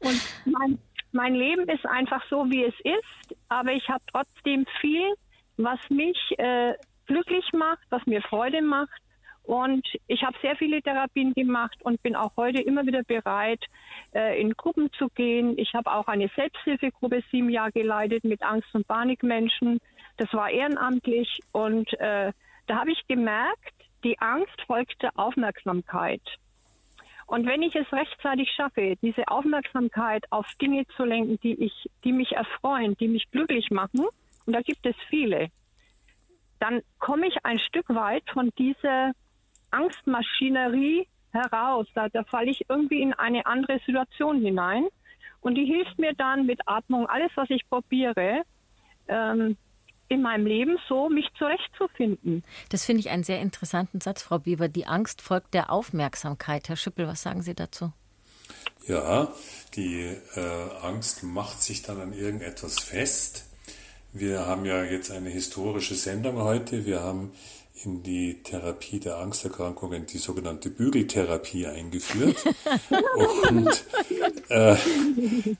[0.00, 0.78] Und mein,
[1.12, 5.14] mein Leben ist einfach so, wie es ist, aber ich habe trotzdem viel,
[5.56, 6.74] was mich äh,
[7.06, 9.00] glücklich macht, was mir Freude macht.
[9.42, 13.64] Und ich habe sehr viele Therapien gemacht und bin auch heute immer wieder bereit,
[14.14, 15.56] äh, in Gruppen zu gehen.
[15.56, 19.80] Ich habe auch eine Selbsthilfegruppe sieben Jahre geleitet mit Angst- und Panikmenschen.
[20.18, 22.32] Das war ehrenamtlich und äh,
[22.66, 26.22] da habe ich gemerkt, die Angst folgt der Aufmerksamkeit.
[27.26, 32.12] Und wenn ich es rechtzeitig schaffe, diese Aufmerksamkeit auf Dinge zu lenken, die ich, die
[32.12, 34.06] mich erfreuen, die mich glücklich machen,
[34.46, 35.48] und da gibt es viele,
[36.58, 39.12] dann komme ich ein Stück weit von dieser
[39.70, 41.86] Angstmaschinerie heraus.
[41.94, 44.86] Da, da falle ich irgendwie in eine andere Situation hinein.
[45.40, 48.42] Und die hilft mir dann mit Atmung, alles, was ich probiere,
[49.06, 49.56] ähm,
[50.08, 52.42] in meinem Leben so, mich zurechtzufinden.
[52.70, 54.68] Das finde ich einen sehr interessanten Satz, Frau Bieber.
[54.68, 56.68] Die Angst folgt der Aufmerksamkeit.
[56.68, 57.92] Herr Schüppel, was sagen Sie dazu?
[58.86, 59.32] Ja,
[59.74, 60.40] die äh,
[60.82, 63.44] Angst macht sich dann an irgendetwas fest.
[64.14, 66.86] Wir haben ja jetzt eine historische Sendung heute.
[66.86, 67.32] Wir haben
[67.84, 72.42] in die Therapie der Angsterkrankungen die sogenannte Bügeltherapie eingeführt.
[73.50, 73.84] Und
[74.48, 74.76] äh,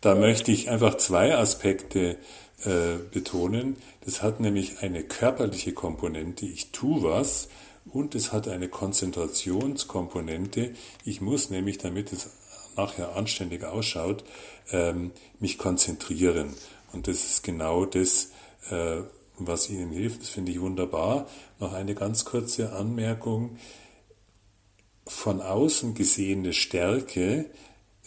[0.00, 2.16] da möchte ich einfach zwei Aspekte
[2.64, 3.76] äh, betonen.
[4.04, 7.48] Das hat nämlich eine körperliche Komponente, ich tue was,
[7.90, 10.74] und es hat eine Konzentrationskomponente.
[11.04, 12.30] Ich muss nämlich, damit es
[12.76, 14.24] nachher anständig ausschaut,
[14.70, 16.54] ähm, mich konzentrieren.
[16.92, 18.30] Und das ist genau das,
[18.70, 18.98] äh,
[19.38, 20.22] was Ihnen hilft.
[20.22, 21.26] Das finde ich wunderbar.
[21.60, 23.56] Noch eine ganz kurze Anmerkung.
[25.06, 27.46] Von außen gesehene Stärke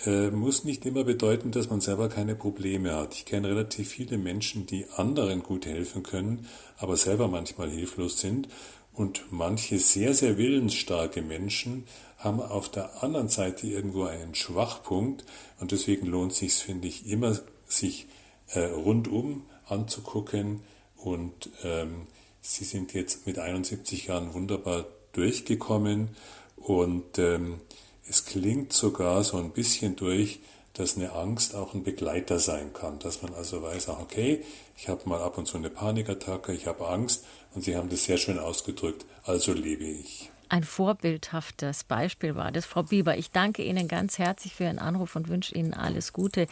[0.05, 3.13] muss nicht immer bedeuten, dass man selber keine Probleme hat.
[3.13, 6.47] Ich kenne relativ viele Menschen, die anderen gut helfen können,
[6.77, 8.47] aber selber manchmal hilflos sind.
[8.93, 11.85] Und manche sehr, sehr willensstarke Menschen
[12.17, 15.23] haben auf der anderen Seite irgendwo einen Schwachpunkt.
[15.59, 18.07] Und deswegen lohnt sich, finde ich, immer, sich
[18.49, 20.61] äh, rundum anzugucken.
[20.97, 22.07] Und ähm,
[22.41, 26.09] sie sind jetzt mit 71 Jahren wunderbar durchgekommen.
[26.57, 27.61] Und ähm,
[28.07, 30.39] es klingt sogar so ein bisschen durch,
[30.73, 34.43] dass eine Angst auch ein Begleiter sein kann, dass man also weiß, okay,
[34.77, 38.05] ich habe mal ab und zu eine Panikattacke, ich habe Angst und Sie haben das
[38.05, 40.29] sehr schön ausgedrückt, also lebe ich.
[40.49, 43.17] Ein vorbildhaftes Beispiel war das, Frau Bieber.
[43.17, 46.47] Ich danke Ihnen ganz herzlich für Ihren Anruf und wünsche Ihnen alles Gute.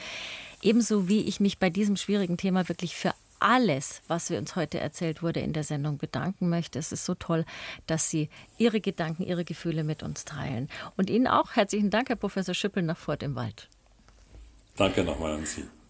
[0.61, 4.79] Ebenso wie ich mich bei diesem schwierigen Thema wirklich für alles, was wir uns heute
[4.79, 6.79] erzählt wurde, in der Sendung bedanken möchte.
[6.79, 7.45] Es ist so toll,
[7.87, 10.69] dass Sie Ihre Gedanken, Ihre Gefühle mit uns teilen.
[10.97, 13.69] Und Ihnen auch herzlichen Dank, Herr Professor Schüppel, nach Fort im Wald.
[14.75, 15.65] Danke nochmal an Sie.